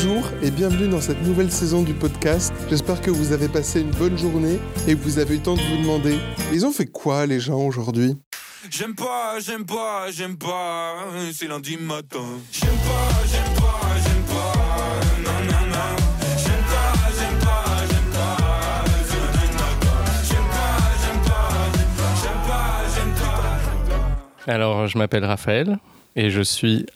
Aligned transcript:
Bonjour 0.00 0.30
et 0.44 0.52
bienvenue 0.52 0.86
dans 0.86 1.00
cette 1.00 1.20
nouvelle 1.22 1.50
saison 1.50 1.82
du 1.82 1.92
podcast. 1.92 2.52
J'espère 2.70 3.00
que 3.00 3.10
vous 3.10 3.32
avez 3.32 3.48
passé 3.48 3.80
une 3.80 3.90
bonne 3.90 4.16
journée 4.16 4.60
et 4.86 4.94
que 4.94 5.00
vous 5.00 5.18
avez 5.18 5.34
eu 5.34 5.38
le 5.38 5.42
temps 5.42 5.56
de 5.56 5.60
vous 5.60 5.82
demander 5.82 6.16
ils 6.52 6.64
ont 6.64 6.70
fait 6.70 6.86
quoi 6.86 7.26
les 7.26 7.40
gens 7.40 7.58
aujourd'hui 7.58 8.16
J'aime 8.70 8.94
pas, 8.94 9.40
j'aime 9.40 9.66
pas, 9.66 10.08
j'aime 10.12 10.38
pas, 10.38 10.94
c'est 11.32 11.48
lundi 11.48 11.76
matin. 11.78 12.22
J'aime 12.52 12.68
pas, 12.68 13.26
j'aime 13.26 13.54
pas, 13.56 13.80
j'aime 14.04 14.22
pas, 14.22 15.24
nanana. 15.24 15.96
J'aime 16.36 16.64
pas, 16.68 17.10
j'aime 17.18 17.38
pas, 17.40 17.64
j'aime 17.90 18.10
pas, 18.12 18.84
c'est 19.04 19.18
lundi 19.18 19.52
matin. 19.52 19.98
J'aime 20.28 20.48
pas, 20.48 20.78
j'aime 21.02 21.22
pas, 21.24 21.50
j'aime 22.22 22.42
pas, 22.46 22.84
j'aime 22.94 23.14
pas, 23.16 23.58
j'aime 23.64 24.46
pas. 24.46 24.52
Alors, 24.52 24.86
je 24.86 24.96
m'appelle 24.96 25.24
Raphaël 25.24 25.78
et 26.14 26.30
je 26.30 26.42
suis 26.42 26.86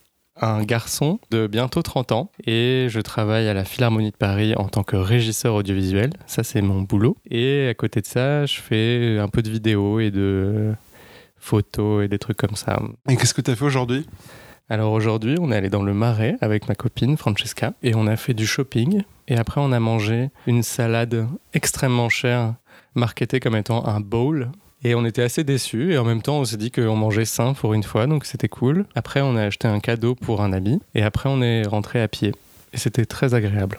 un 0.40 0.62
garçon 0.62 1.18
de 1.30 1.46
bientôt 1.46 1.82
30 1.82 2.12
ans 2.12 2.30
et 2.46 2.86
je 2.88 3.00
travaille 3.00 3.48
à 3.48 3.54
la 3.54 3.64
Philharmonie 3.64 4.10
de 4.10 4.16
Paris 4.16 4.54
en 4.56 4.68
tant 4.68 4.82
que 4.82 4.96
régisseur 4.96 5.54
audiovisuel. 5.54 6.10
Ça, 6.26 6.42
c'est 6.42 6.62
mon 6.62 6.82
boulot. 6.82 7.16
Et 7.30 7.68
à 7.68 7.74
côté 7.74 8.00
de 8.00 8.06
ça, 8.06 8.46
je 8.46 8.60
fais 8.60 9.18
un 9.18 9.28
peu 9.28 9.42
de 9.42 9.50
vidéo 9.50 10.00
et 10.00 10.10
de 10.10 10.72
photos 11.36 12.04
et 12.04 12.08
des 12.08 12.18
trucs 12.18 12.36
comme 12.36 12.56
ça. 12.56 12.80
Et 13.08 13.16
qu'est-ce 13.16 13.34
que 13.34 13.40
tu 13.40 13.50
as 13.50 13.56
fait 13.56 13.64
aujourd'hui? 13.64 14.06
Alors 14.68 14.92
aujourd'hui, 14.92 15.36
on 15.40 15.52
est 15.52 15.56
allé 15.56 15.68
dans 15.68 15.82
le 15.82 15.92
Marais 15.92 16.36
avec 16.40 16.68
ma 16.68 16.74
copine 16.74 17.16
Francesca 17.16 17.74
et 17.82 17.94
on 17.94 18.06
a 18.06 18.16
fait 18.16 18.32
du 18.32 18.46
shopping. 18.46 19.02
Et 19.28 19.36
après, 19.36 19.60
on 19.60 19.72
a 19.72 19.80
mangé 19.80 20.30
une 20.46 20.62
salade 20.62 21.26
extrêmement 21.52 22.08
chère, 22.08 22.54
marketée 22.94 23.40
comme 23.40 23.56
étant 23.56 23.86
un 23.86 24.00
bowl. 24.00 24.50
Et 24.84 24.94
on 24.94 25.04
était 25.04 25.22
assez 25.22 25.44
déçus. 25.44 25.92
Et 25.92 25.98
en 25.98 26.04
même 26.04 26.22
temps, 26.22 26.38
on 26.40 26.44
s'est 26.44 26.56
dit 26.56 26.70
qu'on 26.70 26.96
mangeait 26.96 27.24
sain 27.24 27.54
pour 27.54 27.74
une 27.74 27.82
fois, 27.82 28.06
donc 28.06 28.24
c'était 28.24 28.48
cool. 28.48 28.84
Après, 28.94 29.20
on 29.20 29.36
a 29.36 29.44
acheté 29.44 29.68
un 29.68 29.80
cadeau 29.80 30.14
pour 30.14 30.42
un 30.42 30.52
ami. 30.52 30.80
Et 30.94 31.02
après, 31.02 31.28
on 31.28 31.40
est 31.40 31.66
rentré 31.66 32.02
à 32.02 32.08
pied. 32.08 32.32
Et 32.72 32.78
c'était 32.78 33.04
très 33.04 33.34
agréable. 33.34 33.78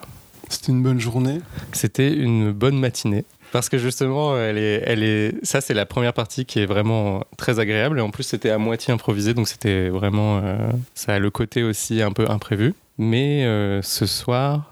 C'était 0.49 0.71
une 0.71 0.83
bonne 0.83 0.99
journée 0.99 1.39
C'était 1.71 2.13
une 2.13 2.51
bonne 2.51 2.79
matinée. 2.79 3.25
Parce 3.51 3.69
que 3.69 3.77
justement, 3.77 4.35
elle 4.35 4.57
est, 4.57 4.81
elle 4.85 5.03
est, 5.03 5.45
ça 5.45 5.61
c'est 5.61 5.75
la 5.75 5.85
première 5.85 6.13
partie 6.13 6.43
qui 6.43 6.59
est 6.59 6.65
vraiment 6.65 7.23
très 7.37 7.59
agréable. 7.59 7.99
Et 7.99 8.01
en 8.01 8.09
plus, 8.09 8.23
c'était 8.23 8.49
à 8.49 8.57
moitié 8.57 8.91
improvisé, 8.93 9.35
donc 9.35 9.47
c'était 9.47 9.89
vraiment, 9.89 10.39
euh, 10.43 10.57
ça 10.95 11.13
a 11.13 11.19
le 11.19 11.29
côté 11.29 11.61
aussi 11.61 12.01
un 12.01 12.11
peu 12.11 12.29
imprévu. 12.29 12.73
Mais 12.97 13.45
euh, 13.45 13.81
ce 13.83 14.07
soir, 14.07 14.71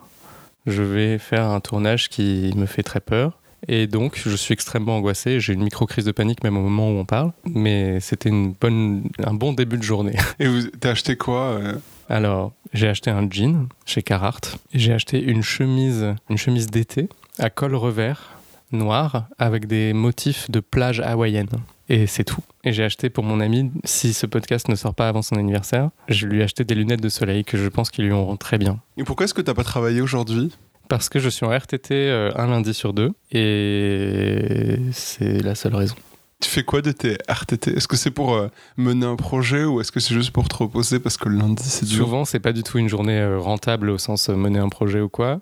je 0.65 0.81
vais 0.81 1.19
faire 1.19 1.45
un 1.45 1.59
tournage 1.59 2.09
qui 2.09 2.51
me 2.55 2.65
fait 2.65 2.83
très 2.83 3.01
peur. 3.01 3.37
Et 3.67 3.87
donc, 3.87 4.19
je 4.23 4.35
suis 4.35 4.53
extrêmement 4.53 4.97
angoissé. 4.97 5.39
J'ai 5.39 5.53
une 5.53 5.63
micro-crise 5.63 6.05
de 6.05 6.11
panique 6.11 6.43
même 6.43 6.57
au 6.57 6.61
moment 6.61 6.89
où 6.89 6.99
on 6.99 7.05
parle. 7.05 7.31
Mais 7.45 7.99
c'était 7.99 8.29
une 8.29 8.53
bonne, 8.53 9.03
un 9.23 9.33
bon 9.33 9.53
début 9.53 9.77
de 9.77 9.83
journée. 9.83 10.15
Et 10.39 10.47
vous 10.47 10.63
t'as 10.79 10.91
acheté 10.91 11.15
quoi 11.15 11.41
euh? 11.41 11.75
Alors, 12.09 12.53
j'ai 12.73 12.87
acheté 12.87 13.09
un 13.09 13.29
jean 13.29 13.67
chez 13.85 14.01
Carhartt. 14.01 14.57
J'ai 14.73 14.93
acheté 14.93 15.21
une 15.21 15.43
chemise, 15.43 16.13
une 16.29 16.37
chemise 16.37 16.67
d'été 16.67 17.07
à 17.39 17.49
col 17.49 17.75
revers 17.75 18.37
noir 18.71 19.27
avec 19.37 19.67
des 19.67 19.93
motifs 19.93 20.49
de 20.49 20.59
plage 20.59 20.99
hawaïenne. 20.99 21.49
Et 21.89 22.07
c'est 22.07 22.23
tout. 22.23 22.41
Et 22.63 22.71
j'ai 22.71 22.83
acheté 22.83 23.09
pour 23.09 23.23
mon 23.23 23.39
ami, 23.41 23.71
si 23.83 24.13
ce 24.13 24.25
podcast 24.25 24.69
ne 24.69 24.75
sort 24.75 24.95
pas 24.95 25.09
avant 25.09 25.21
son 25.21 25.35
anniversaire, 25.35 25.89
je 26.07 26.25
lui 26.25 26.39
ai 26.39 26.43
acheté 26.43 26.63
des 26.63 26.75
lunettes 26.75 27.01
de 27.01 27.09
soleil 27.09 27.43
que 27.43 27.57
je 27.57 27.67
pense 27.67 27.89
qu'ils 27.89 28.05
lui 28.05 28.13
auront 28.13 28.37
très 28.37 28.57
bien. 28.57 28.79
Et 28.97 29.03
pourquoi 29.03 29.25
est-ce 29.25 29.33
que 29.33 29.41
t'as 29.41 29.53
pas 29.53 29.63
travaillé 29.63 29.99
aujourd'hui? 29.99 30.55
Parce 30.91 31.07
que 31.07 31.19
je 31.19 31.29
suis 31.29 31.45
en 31.45 31.57
RTT 31.57 31.93
euh, 31.93 32.31
un 32.35 32.47
lundi 32.47 32.73
sur 32.73 32.91
deux 32.91 33.11
et 33.31 34.77
c'est 34.91 35.41
la 35.41 35.55
seule 35.55 35.73
raison. 35.73 35.95
Tu 36.41 36.49
fais 36.49 36.63
quoi 36.63 36.81
de 36.81 36.91
tes 36.91 37.15
RTT 37.29 37.77
Est-ce 37.77 37.87
que 37.87 37.95
c'est 37.95 38.11
pour 38.11 38.33
euh, 38.33 38.49
mener 38.75 39.05
un 39.05 39.15
projet 39.15 39.63
ou 39.63 39.79
est-ce 39.79 39.93
que 39.93 40.01
c'est 40.01 40.13
juste 40.13 40.31
pour 40.31 40.49
te 40.49 40.55
reposer 40.57 40.99
parce 40.99 41.15
que 41.15 41.29
le 41.29 41.37
lundi 41.37 41.63
c'est 41.63 41.85
dur? 41.85 42.03
Souvent, 42.03 42.25
c'est 42.25 42.41
pas 42.41 42.51
du 42.51 42.61
tout 42.61 42.77
une 42.77 42.89
journée 42.89 43.21
euh, 43.21 43.39
rentable 43.39 43.89
au 43.89 43.97
sens 43.97 44.27
mener 44.27 44.59
un 44.59 44.67
projet 44.67 44.99
ou 44.99 45.07
quoi. 45.07 45.39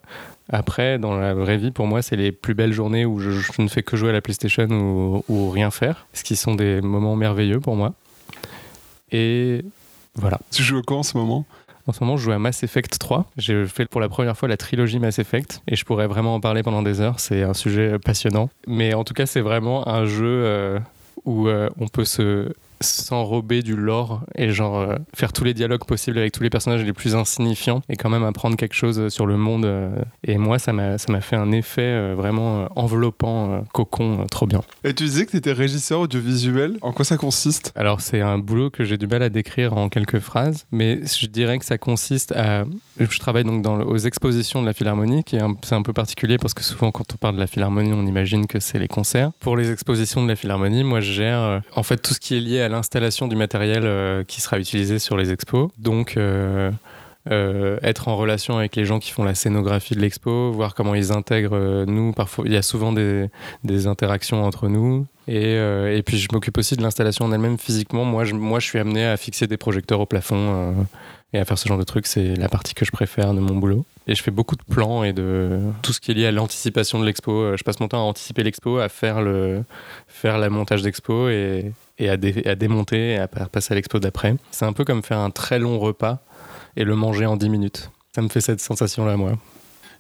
Après, 0.50 1.00
dans 1.00 1.18
la 1.18 1.34
vraie 1.34 1.58
vie, 1.58 1.72
pour 1.72 1.88
moi, 1.88 2.04
c'est 2.04 2.16
les 2.16 2.32
plus 2.32 2.54
belles 2.54 2.74
journées 2.74 3.08
où 3.08 3.18
je, 3.18 3.32
je 3.32 3.60
ne 3.60 3.70
fais 3.70 3.82
que 3.82 3.98
jouer 3.98 4.10
à 4.10 4.14
la 4.14 4.22
PlayStation 4.22 4.68
ou, 4.70 5.24
ou 5.30 5.50
rien 5.50 5.72
faire, 5.72 6.06
ce 6.14 6.24
qui 6.24 6.36
sont 6.36 6.54
des 6.54 6.80
moments 6.82 7.16
merveilleux 7.16 7.60
pour 7.60 7.76
moi. 7.76 7.96
Et 9.12 9.66
voilà. 10.14 10.40
Tu 10.52 10.62
joues 10.62 10.78
à 10.78 10.84
quoi 10.84 10.98
en 10.98 11.04
ce 11.04 11.18
moment? 11.18 11.48
En 11.90 11.92
ce 11.92 12.04
moment, 12.04 12.18
je 12.18 12.26
joue 12.26 12.32
à 12.32 12.38
Mass 12.38 12.62
Effect 12.62 13.00
3. 13.00 13.26
J'ai 13.38 13.66
fait 13.66 13.88
pour 13.88 14.00
la 14.00 14.10
première 14.10 14.38
fois 14.38 14.48
la 14.48 14.58
trilogie 14.58 15.00
Mass 15.00 15.18
Effect 15.18 15.64
et 15.68 15.76
je 15.76 15.84
pourrais 15.86 16.06
vraiment 16.06 16.36
en 16.36 16.40
parler 16.40 16.62
pendant 16.62 16.84
des 16.84 17.02
heures. 17.02 17.20
C'est 17.20 17.42
un 17.42 17.56
sujet 17.56 17.98
passionnant. 17.98 18.52
Mais 18.68 18.94
en 18.94 19.04
tout 19.04 19.16
cas, 19.16 19.26
c'est 19.26 19.42
vraiment 19.42 19.88
un 19.88 20.06
jeu 20.06 20.44
euh, 20.46 20.80
où 21.26 21.48
euh, 21.48 21.68
on 21.80 21.88
peut 21.88 22.06
se 22.06 22.54
s'enrober 22.82 23.62
du 23.62 23.76
lore 23.76 24.22
et 24.36 24.52
genre 24.52 24.80
euh, 24.80 24.96
faire 25.14 25.34
tous 25.34 25.44
les 25.44 25.54
dialogues 25.54 25.86
possibles 25.86 26.18
avec 26.18 26.32
tous 26.32 26.44
les 26.44 26.50
personnages 26.50 26.84
les 26.84 26.94
plus 26.94 27.16
insignifiants 27.16 27.82
et 27.90 27.96
quand 27.96 28.10
même 28.10 28.24
apprendre 28.24 28.56
quelque 28.56 28.76
chose 28.76 29.10
sur 29.10 29.26
le 29.26 29.38
monde 29.38 29.66
euh. 29.66 29.90
et 30.24 30.38
moi 30.38 30.60
ça 30.60 30.74
m'a 30.74 30.98
ça 30.98 31.12
m'a 31.12 31.22
fait 31.22 31.36
un 31.36 31.52
effet 31.52 31.82
euh, 31.82 32.16
vraiment 32.16 32.62
euh, 32.62 32.68
enveloppant 32.76 33.52
euh, 33.52 33.62
cocon 33.74 34.22
euh, 34.22 34.26
trop 34.26 34.48
bien 34.48 34.62
Et 34.84 34.94
tu 34.94 35.04
disais 35.04 35.26
que 35.26 35.32
t'étais 35.32 35.52
régisseur 35.54 36.02
audiovisuel. 36.02 36.78
En 36.82 36.92
quoi 36.92 37.06
ça 37.06 37.18
consiste? 37.18 37.72
Alors 37.76 38.02
c'est 38.02 38.22
un 38.22 38.38
boulot 38.38 38.70
que 38.70 38.84
j'ai 38.84 38.98
du 38.98 39.08
mal 39.08 39.24
à 39.24 39.30
décrire 39.30 39.78
en 39.78 39.90
quelques 39.90 40.20
phrases, 40.20 40.66
mais 40.72 41.02
je 41.06 41.26
dirais 41.28 41.60
que 41.60 41.66
ça 41.66 41.78
consiste 41.78 42.32
à... 42.34 42.66
Je 43.00 43.20
travaille 43.20 43.44
donc 43.44 43.62
dans 43.62 43.80
aux 43.82 43.98
expositions 43.98 44.62
de 44.62 44.66
la 44.66 44.74
Philharmonie, 44.74 45.24
qui 45.24 45.36
est 45.38 45.42
un, 45.42 45.56
c'est 45.64 45.76
un 45.76 45.82
peu 45.82 45.94
particulier 45.94 46.38
parce 46.38 46.54
que 46.54 46.64
souvent 46.64 46.92
quand 46.92 47.14
on 47.14 47.18
parle 47.18 47.36
de 47.36 47.40
la 47.40 47.48
Philharmonie, 47.48 47.94
on 47.94 48.06
imagine 48.06 48.46
que 48.48 48.60
c'est 48.60 48.80
les 48.80 48.88
concerts. 48.88 49.32
Pour 49.40 49.58
les 49.58 49.72
expositions 49.72 50.24
de 50.24 50.28
la 50.28 50.36
Philharmonie, 50.36 50.84
moi 50.84 51.00
je 51.00 51.12
gère 51.12 51.40
euh, 51.40 51.60
en 51.76 51.84
fait 51.84 51.98
tout 51.98 52.14
ce 52.14 52.20
qui 52.20 52.36
est 52.36 52.40
lié 52.40 52.62
à 52.62 52.69
l'installation 52.70 53.28
du 53.28 53.36
matériel 53.36 53.84
euh, 53.86 54.24
qui 54.24 54.42
sera 54.42 54.60
utilisé 54.60 55.00
sur 55.00 55.18
les 55.18 55.32
expos. 55.32 55.70
Donc... 55.78 56.16
euh, 56.18 56.72
euh, 57.30 57.78
être 57.84 58.08
en 58.08 58.16
relation 58.16 58.58
avec 58.58 58.76
les 58.76 58.86
gens 58.86 58.98
qui 58.98 59.12
font 59.12 59.24
la 59.24 59.36
scénographie 59.36 59.94
de 59.94 60.00
l'expo, 60.00 60.52
voir 60.52 60.74
comment 60.74 60.96
ils 60.96 61.12
intègrent 61.12 61.86
nous. 61.86 62.14
Parfois, 62.14 62.46
il 62.48 62.54
y 62.54 62.58
a 62.58 62.64
souvent 62.64 62.92
des, 62.94 63.30
des 63.64 63.86
interactions 63.86 64.44
entre 64.44 64.68
nous. 64.68 65.06
Et, 65.28 65.56
et 65.98 66.02
puis, 66.02 66.18
je 66.18 66.28
m'occupe 66.32 66.58
aussi 66.58 66.76
de 66.76 66.82
l'installation 66.82 67.26
en 67.26 67.32
elle-même 67.32 67.60
physiquement. 67.60 68.06
Moi 68.06 68.24
je, 68.24 68.34
moi, 68.34 68.60
je 68.60 68.66
suis 68.66 68.80
amené 68.80 69.06
à 69.06 69.16
fixer 69.18 69.46
des 69.48 69.58
projecteurs 69.58 70.00
au 70.00 70.06
plafond 70.08 70.88
et 71.34 71.40
à 71.40 71.46
faire 71.46 71.58
ce 71.58 71.68
genre 71.68 71.78
de 71.78 71.84
trucs. 71.84 72.08
C'est 72.08 72.36
la 72.36 72.50
partie 72.50 72.74
que 72.74 72.86
je 72.86 72.92
préfère 72.92 73.34
de 73.34 73.40
mon 73.40 73.56
boulot. 73.56 73.86
Et 74.08 74.16
je 74.16 74.24
fais 74.24 74.32
beaucoup 74.32 74.56
de 74.56 74.64
plans 74.64 75.04
et 75.04 75.14
de 75.14 75.60
tout 75.84 75.94
ce 75.94 76.00
qui 76.00 76.12
est 76.12 76.14
lié 76.16 76.26
à 76.26 76.32
l'anticipation 76.32 77.00
de 77.00 77.06
l'expo. 77.06 77.32
Euh, 77.32 77.58
Je 77.58 77.64
passe 77.64 77.80
mon 77.80 77.88
temps 77.88 78.00
à 78.00 78.04
anticiper 78.10 78.44
l'expo, 78.44 78.80
à 78.80 78.90
faire 78.90 79.22
le, 79.22 79.64
faire 80.08 80.38
la 80.40 80.50
montage 80.50 80.82
d'expo 80.82 81.30
et, 81.30 81.72
et 82.00 82.10
à, 82.10 82.18
dé- 82.18 82.44
à 82.48 82.56
démonter 82.56 83.12
et 83.12 83.18
à 83.18 83.28
pa- 83.28 83.46
passer 83.46 83.74
à 83.74 83.76
l'expo 83.76 84.00
d'après. 84.00 84.36
C'est 84.52 84.66
un 84.66 84.74
peu 84.74 84.84
comme 84.86 85.04
faire 85.04 85.20
un 85.20 85.30
très 85.30 85.60
long 85.60 85.78
repas 85.78 86.20
et 86.76 86.84
le 86.84 86.96
manger 86.96 87.26
en 87.28 87.36
10 87.38 87.50
minutes. 87.50 87.92
Ça 88.16 88.22
me 88.24 88.30
fait 88.30 88.42
cette 88.42 88.62
sensation-là, 88.62 89.16
moi. 89.18 89.34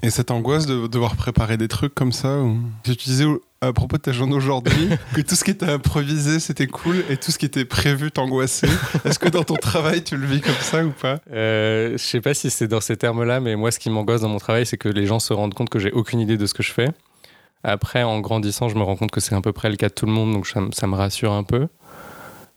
Et 0.01 0.09
cette 0.09 0.31
angoisse 0.31 0.65
de 0.65 0.87
devoir 0.87 1.15
préparer 1.15 1.57
des 1.57 1.67
trucs 1.67 1.93
comme 1.93 2.13
ça 2.13 2.39
ou... 2.39 2.57
Tu 2.83 2.93
disais 2.95 3.25
à 3.61 3.73
propos 3.73 3.97
de 3.97 4.01
ta 4.03 4.11
journée 4.11 4.35
aujourd'hui 4.35 4.89
que 5.13 5.21
tout 5.21 5.35
ce 5.35 5.43
qui 5.43 5.51
était 5.51 5.69
improvisé 5.69 6.39
c'était 6.39 6.67
cool 6.67 7.03
et 7.09 7.17
tout 7.17 7.31
ce 7.31 7.37
qui 7.37 7.45
était 7.45 7.65
prévu 7.65 8.09
t'angoissait. 8.11 8.69
Est-ce 9.05 9.19
que 9.19 9.27
dans 9.29 9.43
ton 9.43 9.55
travail 9.55 10.03
tu 10.03 10.15
le 10.17 10.25
vis 10.25 10.41
comme 10.41 10.53
ça 10.61 10.83
ou 10.85 10.91
pas? 10.91 11.19
Euh, 11.31 11.91
je 11.93 11.97
sais 12.03 12.21
pas 12.21 12.33
si 12.33 12.49
c'est 12.49 12.67
dans 12.67 12.79
ces 12.81 12.95
termes-là, 12.97 13.39
mais 13.39 13.55
moi, 13.55 13.71
ce 13.71 13.79
qui 13.79 13.89
m'angoisse 13.89 14.21
dans 14.21 14.29
mon 14.29 14.37
travail, 14.39 14.65
c'est 14.65 14.77
que 14.77 14.87
les 14.89 15.05
gens 15.05 15.19
se 15.19 15.33
rendent 15.33 15.53
compte 15.53 15.69
que 15.69 15.79
j'ai 15.79 15.91
aucune 15.91 16.19
idée 16.21 16.37
de 16.37 16.45
ce 16.45 16.53
que 16.53 16.63
je 16.63 16.71
fais. 16.71 16.87
Après, 17.63 18.03
en 18.03 18.21
grandissant, 18.21 18.69
je 18.69 18.75
me 18.75 18.83
rends 18.83 18.95
compte 18.95 19.11
que 19.11 19.19
c'est 19.19 19.35
à 19.35 19.41
peu 19.41 19.51
près 19.51 19.69
le 19.69 19.75
cas 19.75 19.89
de 19.89 19.93
tout 19.93 20.05
le 20.05 20.13
monde, 20.13 20.31
donc 20.31 20.47
ça, 20.47 20.61
me- 20.61 20.71
ça 20.71 20.87
me 20.87 20.95
rassure 20.95 21.33
un 21.33 21.43
peu. 21.43 21.67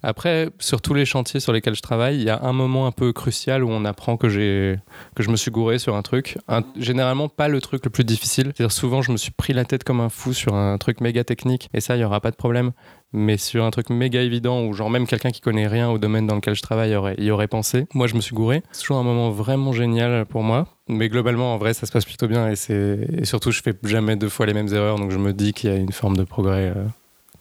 Après, 0.02 0.50
sur 0.58 0.80
tous 0.80 0.94
les 0.94 1.04
chantiers 1.04 1.40
sur 1.40 1.52
lesquels 1.52 1.74
je 1.74 1.82
travaille, 1.82 2.16
il 2.16 2.22
y 2.22 2.30
a 2.30 2.40
un 2.42 2.52
moment 2.52 2.86
un 2.86 2.92
peu 2.92 3.12
crucial 3.12 3.62
où 3.62 3.70
on 3.70 3.84
apprend 3.84 4.16
que, 4.16 4.28
j'ai, 4.28 4.76
que 5.14 5.22
je 5.22 5.30
me 5.30 5.36
suis 5.36 5.50
gouré 5.50 5.78
sur 5.78 5.94
un 5.94 6.02
truc. 6.02 6.38
Généralement, 6.76 7.28
pas 7.28 7.48
le 7.48 7.60
truc 7.60 7.84
le 7.84 7.90
plus 7.90 8.04
difficile. 8.04 8.46
C'est-à-dire, 8.46 8.72
souvent, 8.72 9.02
je 9.02 9.12
me 9.12 9.16
suis 9.16 9.30
pris 9.30 9.52
la 9.52 9.64
tête 9.64 9.84
comme 9.84 10.00
un 10.00 10.08
fou 10.08 10.32
sur 10.32 10.54
un 10.54 10.76
truc 10.78 11.00
méga 11.00 11.24
technique, 11.24 11.68
et 11.72 11.80
ça, 11.80 11.94
il 11.94 11.98
n'y 11.98 12.04
aura 12.04 12.20
pas 12.20 12.30
de 12.30 12.36
problème. 12.36 12.72
Mais 13.14 13.36
sur 13.36 13.64
un 13.64 13.70
truc 13.70 13.90
méga 13.90 14.22
évident, 14.22 14.64
où 14.64 14.72
genre 14.72 14.88
même 14.88 15.06
quelqu'un 15.06 15.30
qui 15.30 15.42
connaît 15.42 15.66
rien 15.68 15.90
au 15.90 15.98
domaine 15.98 16.26
dans 16.26 16.34
lequel 16.34 16.54
je 16.54 16.62
travaille 16.62 16.96
y 17.18 17.30
aurait 17.30 17.48
pensé, 17.48 17.86
moi, 17.94 18.06
je 18.06 18.14
me 18.14 18.20
suis 18.20 18.34
gouré. 18.34 18.62
C'est 18.72 18.80
toujours 18.80 18.96
un 18.96 19.02
moment 19.02 19.30
vraiment 19.30 19.72
génial 19.72 20.24
pour 20.26 20.42
moi. 20.42 20.66
Mais 20.88 21.08
globalement, 21.08 21.54
en 21.54 21.58
vrai, 21.58 21.74
ça 21.74 21.86
se 21.86 21.92
passe 21.92 22.04
plutôt 22.06 22.26
bien, 22.26 22.50
et 22.50 23.24
surtout, 23.24 23.52
je 23.52 23.62
fais 23.62 23.74
jamais 23.84 24.16
deux 24.16 24.28
fois 24.28 24.46
les 24.46 24.54
mêmes 24.54 24.72
erreurs, 24.72 24.96
donc 24.96 25.10
je 25.10 25.18
me 25.18 25.32
dis 25.32 25.52
qu'il 25.52 25.70
y 25.70 25.72
a 25.72 25.76
une 25.76 25.92
forme 25.92 26.16
de 26.16 26.24
progrès. 26.24 26.72
euh, 26.74 26.84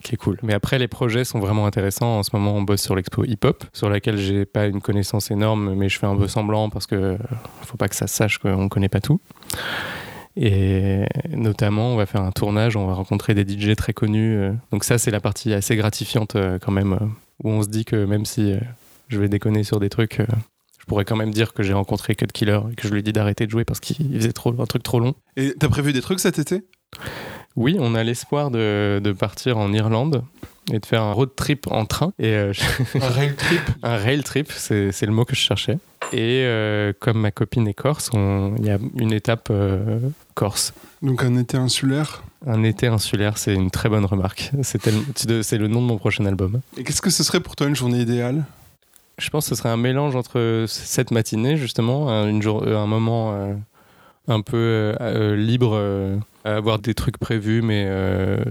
qui 0.02 0.14
est 0.14 0.18
cool. 0.18 0.38
Mais 0.42 0.52
après, 0.52 0.78
les 0.78 0.88
projets 0.88 1.24
sont 1.24 1.38
vraiment 1.38 1.66
intéressants. 1.66 2.18
En 2.18 2.22
ce 2.22 2.30
moment, 2.32 2.54
on 2.54 2.62
bosse 2.62 2.82
sur 2.82 2.94
l'expo 2.94 3.24
hip-hop, 3.24 3.64
sur 3.72 3.88
laquelle 3.88 4.18
j'ai 4.18 4.44
pas 4.44 4.66
une 4.66 4.80
connaissance 4.80 5.30
énorme, 5.30 5.74
mais 5.74 5.88
je 5.88 5.98
fais 5.98 6.06
un 6.06 6.16
peu 6.16 6.28
semblant 6.28 6.70
parce 6.70 6.86
que 6.86 6.94
euh, 6.94 7.16
faut 7.62 7.76
pas 7.76 7.88
que 7.88 7.96
ça 7.96 8.06
sache 8.06 8.38
qu'on 8.38 8.68
connaît 8.68 8.88
pas 8.88 9.00
tout. 9.00 9.20
Et 10.36 11.04
notamment, 11.28 11.92
on 11.92 11.96
va 11.96 12.06
faire 12.06 12.22
un 12.22 12.32
tournage, 12.32 12.76
on 12.76 12.86
va 12.86 12.94
rencontrer 12.94 13.34
des 13.34 13.46
DJ 13.46 13.76
très 13.76 13.92
connus. 13.92 14.36
euh. 14.36 14.52
Donc 14.70 14.84
ça, 14.84 14.98
c'est 14.98 15.10
la 15.10 15.20
partie 15.20 15.52
assez 15.52 15.76
gratifiante 15.76 16.36
euh, 16.36 16.58
quand 16.58 16.72
même, 16.72 16.98
où 17.44 17.50
on 17.50 17.62
se 17.62 17.68
dit 17.68 17.84
que 17.84 18.04
même 18.04 18.24
si 18.24 18.54
je 19.08 19.20
vais 19.20 19.28
déconner 19.28 19.62
sur 19.62 19.78
des 19.78 19.90
trucs, 19.90 20.20
je 20.82 20.86
pourrais 20.86 21.04
quand 21.04 21.16
même 21.16 21.30
dire 21.30 21.52
que 21.52 21.62
j'ai 21.62 21.74
rencontré 21.74 22.14
Cut 22.14 22.26
Killer 22.32 22.58
et 22.72 22.74
que 22.74 22.88
je 22.88 22.92
lui 22.92 23.00
ai 23.00 23.02
dit 23.02 23.12
d'arrêter 23.12 23.46
de 23.46 23.50
jouer 23.50 23.64
parce 23.64 23.78
qu'il 23.78 24.16
faisait 24.16 24.32
trop, 24.32 24.54
un 24.60 24.66
truc 24.66 24.82
trop 24.82 24.98
long. 24.98 25.14
Et 25.36 25.54
t'as 25.58 25.68
prévu 25.68 25.92
des 25.92 26.00
trucs 26.00 26.18
cet 26.18 26.38
été? 26.38 26.62
Oui, 27.56 27.76
on 27.78 27.94
a 27.94 28.02
l'espoir 28.02 28.50
de, 28.50 29.00
de 29.02 29.12
partir 29.12 29.58
en 29.58 29.72
Irlande 29.72 30.22
et 30.72 30.78
de 30.78 30.86
faire 30.86 31.02
un 31.02 31.12
road 31.12 31.30
trip 31.36 31.66
en 31.70 31.84
train. 31.86 32.12
Et 32.18 32.28
euh, 32.34 32.52
Un 33.00 33.08
rail 33.08 33.34
trip. 33.34 33.60
un 33.82 33.96
rail 33.96 34.22
trip, 34.22 34.50
c'est 34.52 34.90
le 35.02 35.12
mot 35.12 35.24
que 35.24 35.34
je 35.34 35.40
cherchais. 35.40 35.78
Et 36.12 36.42
euh, 36.44 36.92
comme 36.98 37.18
ma 37.20 37.30
copine 37.30 37.66
est 37.68 37.74
corse, 37.74 38.10
il 38.14 38.64
y 38.64 38.70
a 38.70 38.78
une 38.98 39.12
étape 39.12 39.48
euh, 39.50 39.98
corse. 40.34 40.72
Donc 41.00 41.24
un 41.24 41.36
été 41.36 41.56
insulaire. 41.56 42.22
Un 42.46 42.62
été 42.64 42.86
insulaire, 42.86 43.38
c'est 43.38 43.54
une 43.54 43.70
très 43.70 43.88
bonne 43.88 44.04
remarque. 44.04 44.50
C'est 44.62 44.86
le 44.86 45.68
nom 45.68 45.80
de 45.80 45.86
mon 45.86 45.96
prochain 45.98 46.24
album. 46.26 46.60
Et 46.76 46.84
qu'est-ce 46.84 47.02
que 47.02 47.10
ce 47.10 47.22
serait 47.22 47.40
pour 47.40 47.56
toi 47.56 47.66
une 47.66 47.76
journée 47.76 48.00
idéale? 48.00 48.44
Je 49.18 49.28
pense 49.30 49.44
que 49.48 49.50
ce 49.54 49.54
serait 49.60 49.68
un 49.68 49.76
mélange 49.76 50.16
entre 50.16 50.64
cette 50.68 51.10
matinée, 51.12 51.56
justement, 51.56 52.08
un, 52.10 52.28
une 52.28 52.42
jour- 52.42 52.66
un 52.66 52.86
moment 52.86 53.32
un 54.28 54.40
peu 54.40 54.56
euh, 54.56 54.94
euh, 55.00 55.36
libre, 55.36 55.72
euh, 55.74 56.16
à 56.44 56.56
avoir 56.56 56.78
des 56.78 56.94
trucs 56.94 57.18
prévus, 57.18 57.62
mais 57.62 57.88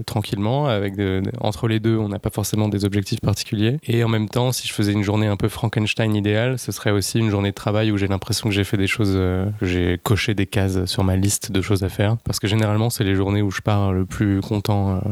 tranquillement. 0.06 0.66
Avec 0.66 0.94
entre 1.40 1.68
les 1.68 1.78
deux, 1.78 1.98
on 1.98 2.08
n'a 2.08 2.18
pas 2.18 2.30
forcément 2.30 2.68
des 2.68 2.86
objectifs 2.86 3.20
particuliers. 3.20 3.78
Et 3.86 4.02
en 4.02 4.08
même 4.08 4.30
temps, 4.30 4.50
si 4.50 4.66
je 4.66 4.72
faisais 4.72 4.92
une 4.92 5.02
journée 5.02 5.26
un 5.26 5.36
peu 5.36 5.48
Frankenstein 5.48 6.14
idéale, 6.14 6.58
ce 6.58 6.72
serait 6.72 6.90
aussi 6.90 7.18
une 7.18 7.28
journée 7.28 7.50
de 7.50 7.54
travail 7.54 7.90
où 7.90 7.98
j'ai 7.98 8.08
l'impression 8.08 8.48
que 8.48 8.54
j'ai 8.54 8.64
fait 8.64 8.78
des 8.78 8.86
choses, 8.86 9.12
que 9.12 9.66
j'ai 9.66 10.00
coché 10.02 10.32
des 10.32 10.46
cases 10.46 10.86
sur 10.86 11.04
ma 11.04 11.16
liste 11.16 11.52
de 11.52 11.60
choses 11.60 11.84
à 11.84 11.90
faire. 11.90 12.16
Parce 12.24 12.38
que 12.38 12.46
généralement, 12.46 12.88
c'est 12.88 13.04
les 13.04 13.14
journées 13.14 13.42
où 13.42 13.50
je 13.50 13.60
pars 13.60 13.92
le 13.92 14.06
plus 14.06 14.40
content. 14.40 15.02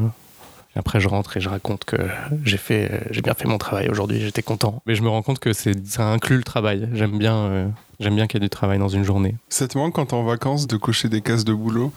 Après, 0.77 1.01
je 1.01 1.09
rentre 1.09 1.37
et 1.37 1.41
je 1.41 1.49
raconte 1.49 1.85
que 1.85 1.97
j'ai 2.45 2.57
fait, 2.57 3.03
j'ai 3.11 3.23
bien 3.23 3.35
fait 3.35 3.49
mon 3.49 3.59
travail 3.59 3.89
aujourd'hui, 3.89 4.21
j'étais 4.21 4.43
content. 4.43 4.83
Mais 4.87 4.95
je 4.95 5.03
me 5.03 5.09
rends 5.09 5.23
compte 5.23 5.39
que 5.41 5.53
c'est, 5.53 5.87
ça 5.87 6.07
inclut 6.07 6.37
le 6.37 6.45
travail. 6.45 6.89
J'aime 6.93 7.19
bien, 7.19 7.37
euh, 7.37 7.69
j'aime 7.99 8.15
bien 8.15 8.27
qu'il 8.27 8.41
y 8.41 8.45
ait 8.45 8.47
du 8.47 8.51
travail 8.51 8.79
dans 8.79 8.89
une 8.89 9.05
journée. 9.05 9.35
Ça 9.49 9.67
te 9.69 9.77
manque 9.77 9.95
quand 9.95 10.07
t'es 10.07 10.15
en 10.15 10.25
vacances 10.25 10.67
de 10.67 10.77
cocher 10.77 11.09
des 11.09 11.21
cases 11.23 11.45
de 11.45 11.53
boulot? 11.55 11.93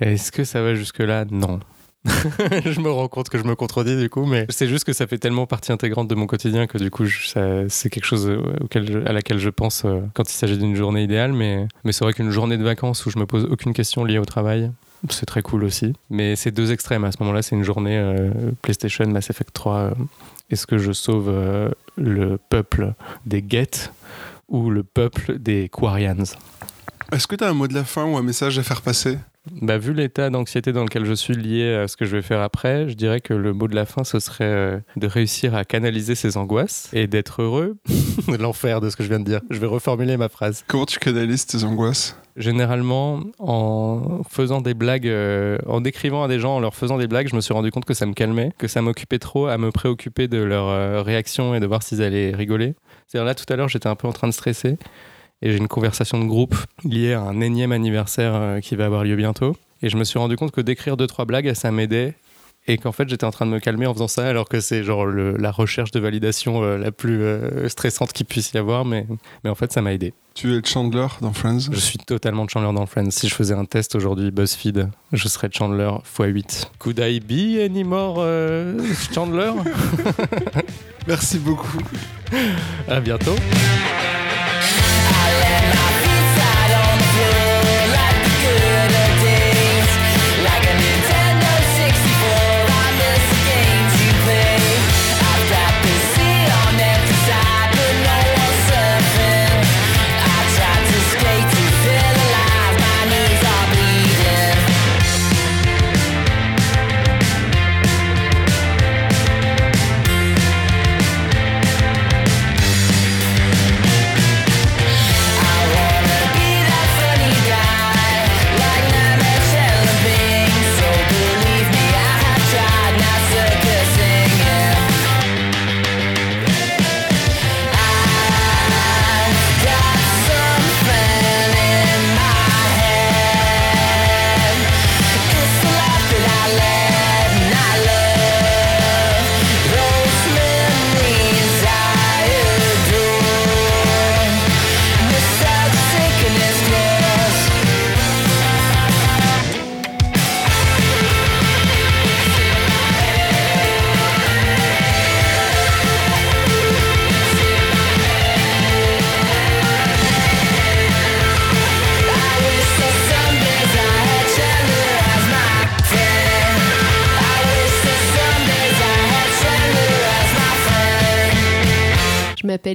Est-ce 0.00 0.32
que 0.32 0.44
ça 0.44 0.62
va 0.62 0.74
jusque-là? 0.74 1.24
Non. 1.30 1.60
je 2.04 2.80
me 2.80 2.90
rends 2.90 3.06
compte 3.06 3.28
que 3.28 3.38
je 3.38 3.44
me 3.44 3.54
contredis 3.54 3.96
du 3.96 4.10
coup, 4.10 4.26
mais 4.26 4.46
c'est 4.48 4.66
juste 4.66 4.82
que 4.84 4.92
ça 4.92 5.06
fait 5.06 5.18
tellement 5.18 5.46
partie 5.46 5.70
intégrante 5.70 6.08
de 6.08 6.16
mon 6.16 6.26
quotidien 6.26 6.66
que 6.66 6.76
du 6.78 6.90
coup, 6.90 7.04
je- 7.04 7.28
ça- 7.28 7.68
c'est 7.68 7.90
quelque 7.90 8.06
chose 8.06 8.26
euh, 8.28 8.42
auquel 8.60 8.90
je- 8.90 8.98
à 9.08 9.12
laquelle 9.12 9.38
je 9.38 9.48
pense 9.50 9.84
euh, 9.84 10.00
quand 10.14 10.28
il 10.28 10.34
s'agit 10.34 10.58
d'une 10.58 10.74
journée 10.74 11.04
idéale. 11.04 11.32
Mais, 11.32 11.68
mais 11.84 11.92
c'est 11.92 12.04
vrai 12.04 12.12
qu'une 12.12 12.30
journée 12.30 12.56
de 12.58 12.64
vacances 12.64 13.06
où 13.06 13.10
je 13.10 13.18
me 13.20 13.26
pose 13.26 13.44
aucune 13.44 13.72
question 13.72 14.02
liée 14.02 14.18
au 14.18 14.24
travail, 14.24 14.72
c'est 15.10 15.26
très 15.26 15.42
cool 15.42 15.64
aussi. 15.64 15.94
Mais 16.10 16.36
c'est 16.36 16.50
deux 16.50 16.72
extrêmes. 16.72 17.04
À 17.04 17.12
ce 17.12 17.16
moment-là, 17.20 17.42
c'est 17.42 17.56
une 17.56 17.64
journée 17.64 17.98
euh, 17.98 18.30
PlayStation, 18.62 19.06
Mass 19.06 19.30
Effect 19.30 19.52
3. 19.52 19.74
euh, 19.76 19.90
Est-ce 20.50 20.66
que 20.66 20.78
je 20.78 20.92
sauve 20.92 21.28
euh, 21.28 21.70
le 21.96 22.38
peuple 22.38 22.94
des 23.26 23.44
Geth 23.46 23.92
ou 24.48 24.70
le 24.70 24.82
peuple 24.82 25.38
des 25.38 25.68
Quarians? 25.68 26.24
Est-ce 27.12 27.26
que 27.26 27.36
t'as 27.36 27.50
un 27.50 27.54
mot 27.54 27.66
de 27.68 27.74
la 27.74 27.84
fin 27.84 28.04
ou 28.04 28.16
un 28.16 28.22
message 28.22 28.58
à 28.58 28.62
faire 28.62 28.80
passer? 28.82 29.18
Bah, 29.50 29.76
vu 29.76 29.92
l'état 29.92 30.30
d'anxiété 30.30 30.72
dans 30.72 30.84
lequel 30.84 31.04
je 31.04 31.14
suis 31.14 31.34
lié 31.34 31.74
à 31.74 31.88
ce 31.88 31.96
que 31.96 32.04
je 32.04 32.14
vais 32.14 32.22
faire 32.22 32.40
après, 32.40 32.88
je 32.88 32.94
dirais 32.94 33.20
que 33.20 33.34
le 33.34 33.52
mot 33.52 33.66
de 33.66 33.74
la 33.74 33.86
fin, 33.86 34.04
ce 34.04 34.20
serait 34.20 34.44
euh, 34.44 34.78
de 34.96 35.06
réussir 35.08 35.56
à 35.56 35.64
canaliser 35.64 36.14
ses 36.14 36.36
angoisses 36.36 36.88
et 36.92 37.08
d'être 37.08 37.42
heureux. 37.42 37.76
L'enfer 38.38 38.80
de 38.80 38.88
ce 38.88 38.96
que 38.96 39.02
je 39.02 39.08
viens 39.08 39.18
de 39.18 39.24
dire. 39.24 39.40
Je 39.50 39.58
vais 39.58 39.66
reformuler 39.66 40.16
ma 40.16 40.28
phrase. 40.28 40.64
Comment 40.68 40.86
tu 40.86 41.00
canalises 41.00 41.46
tes 41.46 41.64
angoisses? 41.64 42.16
Généralement, 42.36 43.20
en 43.40 44.22
faisant 44.30 44.60
des 44.60 44.74
blagues, 44.74 45.08
euh, 45.08 45.58
en 45.66 45.80
décrivant 45.80 46.22
à 46.22 46.28
des 46.28 46.38
gens, 46.38 46.56
en 46.56 46.60
leur 46.60 46.74
faisant 46.74 46.96
des 46.96 47.08
blagues, 47.08 47.28
je 47.28 47.36
me 47.36 47.40
suis 47.40 47.52
rendu 47.52 47.72
compte 47.72 47.84
que 47.84 47.94
ça 47.94 48.06
me 48.06 48.14
calmait, 48.14 48.52
que 48.58 48.68
ça 48.68 48.80
m'occupait 48.80 49.18
trop 49.18 49.48
à 49.48 49.58
me 49.58 49.72
préoccuper 49.72 50.28
de 50.28 50.38
leur 50.38 50.68
euh, 50.68 51.02
réaction 51.02 51.54
et 51.54 51.60
de 51.60 51.66
voir 51.66 51.82
s'ils 51.82 52.02
allaient 52.02 52.30
rigoler. 52.30 52.74
C'est-à-dire 53.08 53.26
là, 53.26 53.34
tout 53.34 53.50
à 53.52 53.56
l'heure, 53.56 53.68
j'étais 53.68 53.88
un 53.88 53.96
peu 53.96 54.06
en 54.06 54.12
train 54.12 54.28
de 54.28 54.32
stresser 54.32 54.78
et 55.42 55.52
j'ai 55.52 55.58
une 55.58 55.68
conversation 55.68 56.18
de 56.20 56.24
groupe 56.26 56.54
liée 56.84 57.12
à 57.14 57.20
un 57.20 57.40
énième 57.40 57.72
anniversaire 57.72 58.32
euh, 58.34 58.60
qui 58.60 58.76
va 58.76 58.86
avoir 58.86 59.04
lieu 59.04 59.16
bientôt. 59.16 59.56
Et 59.82 59.88
je 59.88 59.96
me 59.96 60.04
suis 60.04 60.18
rendu 60.18 60.36
compte 60.36 60.52
que 60.52 60.60
d'écrire 60.60 60.96
deux, 60.96 61.06
trois 61.08 61.24
blagues, 61.24 61.52
ça 61.54 61.70
m'aidait. 61.72 62.14
Et 62.68 62.78
qu'en 62.78 62.92
fait, 62.92 63.08
j'étais 63.08 63.24
en 63.24 63.32
train 63.32 63.44
de 63.44 63.50
me 63.50 63.58
calmer 63.58 63.86
en 63.86 63.92
faisant 63.92 64.06
ça, 64.06 64.24
alors 64.28 64.48
que 64.48 64.60
c'est 64.60 64.84
genre 64.84 65.04
le- 65.04 65.36
la 65.36 65.50
recherche 65.50 65.90
de 65.90 65.98
validation 65.98 66.62
euh, 66.62 66.78
la 66.78 66.92
plus 66.92 67.20
euh, 67.20 67.68
stressante 67.68 68.12
qu'il 68.12 68.24
puisse 68.24 68.52
y 68.52 68.58
avoir. 68.58 68.84
Mais, 68.84 69.04
mais 69.42 69.50
en 69.50 69.56
fait, 69.56 69.72
ça 69.72 69.82
m'a 69.82 69.92
aidé. 69.92 70.14
Tu 70.34 70.54
es 70.56 70.60
Chandler 70.64 71.08
dans 71.20 71.32
Friends? 71.32 71.58
Je 71.72 71.76
suis 71.80 71.98
totalement 71.98 72.46
Chandler 72.46 72.72
dans 72.72 72.86
Friends. 72.86 73.10
Si 73.10 73.28
je 73.28 73.34
faisais 73.34 73.54
un 73.54 73.64
test 73.64 73.96
aujourd'hui 73.96 74.30
BuzzFeed, 74.30 74.88
je 75.12 75.26
serais 75.26 75.48
Chandler 75.52 75.90
x8. 76.16 76.66
Could 76.78 77.00
I 77.00 77.18
be 77.18 77.60
any 77.60 77.82
more 77.82 78.18
euh, 78.20 78.78
Chandler? 79.12 79.50
Merci 81.08 81.40
beaucoup. 81.40 81.78
À 82.88 83.00
bientôt. 83.00 83.34
Je 85.32 85.81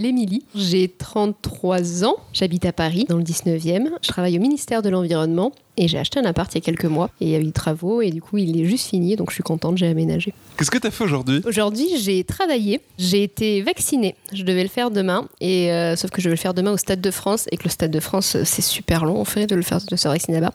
Émilie, 0.06 0.44
j'ai 0.56 0.88
33 0.88 2.06
ans, 2.06 2.16
j'habite 2.34 2.66
à 2.66 2.74
Paris, 2.74 3.06
dans 3.08 3.18
le 3.18 3.24
19e. 3.24 3.90
Je 4.02 4.08
travaille 4.08 4.38
au 4.38 4.42
ministère 4.42 4.82
de 4.82 4.90
l'Environnement 4.90 5.52
et 5.78 5.88
j'ai 5.88 5.98
acheté 5.98 6.20
un 6.20 6.26
appart 6.26 6.54
il 6.54 6.58
y 6.58 6.62
a 6.62 6.62
quelques 6.62 6.86
mois. 6.86 7.10
Et 7.22 7.26
il 7.26 7.32
y 7.32 7.36
a 7.36 7.40
eu 7.40 7.44
des 7.44 7.52
travaux 7.52 8.02
et 8.02 8.10
du 8.10 8.22
coup, 8.22 8.38
il 8.38 8.60
est 8.60 8.66
juste 8.66 8.90
fini, 8.90 9.16
donc 9.16 9.30
je 9.30 9.36
suis 9.36 9.44
contente, 9.44 9.78
j'ai 9.78 9.88
aménagé. 9.88 10.34
Qu'est-ce 10.58 10.72
que 10.72 10.78
t'as 10.78 10.92
fait 10.92 11.04
aujourd'hui? 11.04 11.42
Aujourd'hui, 11.46 11.88
j'ai 12.00 12.24
travaillé, 12.24 12.82
j'ai 12.98 13.24
été 13.24 13.62
vaccinée. 13.62 14.16
Je 14.34 14.44
devais 14.44 14.64
le 14.64 14.70
faire 14.70 14.92
demain, 14.92 15.28
et 15.40 15.72
euh, 15.72 15.96
sauf 15.96 16.12
que 16.12 16.22
je 16.22 16.30
vais 16.30 16.36
le 16.36 16.40
faire 16.40 16.54
demain 16.54 16.72
au 16.72 16.78
Stade 16.78 17.02
de 17.02 17.12
France 17.12 17.48
et 17.52 17.58
que 17.58 17.64
le 17.64 17.70
Stade 17.70 17.92
de 17.92 18.00
France, 18.00 18.36
euh, 18.36 18.42
c'est 18.44 18.62
super 18.62 19.06
long 19.06 19.20
en 19.20 19.26
fait 19.26 19.46
de 19.48 19.56
le 19.56 19.62
faire, 19.62 19.80
de 19.80 19.96
se 19.96 20.08
vacciner 20.08 20.40
là-bas. 20.40 20.54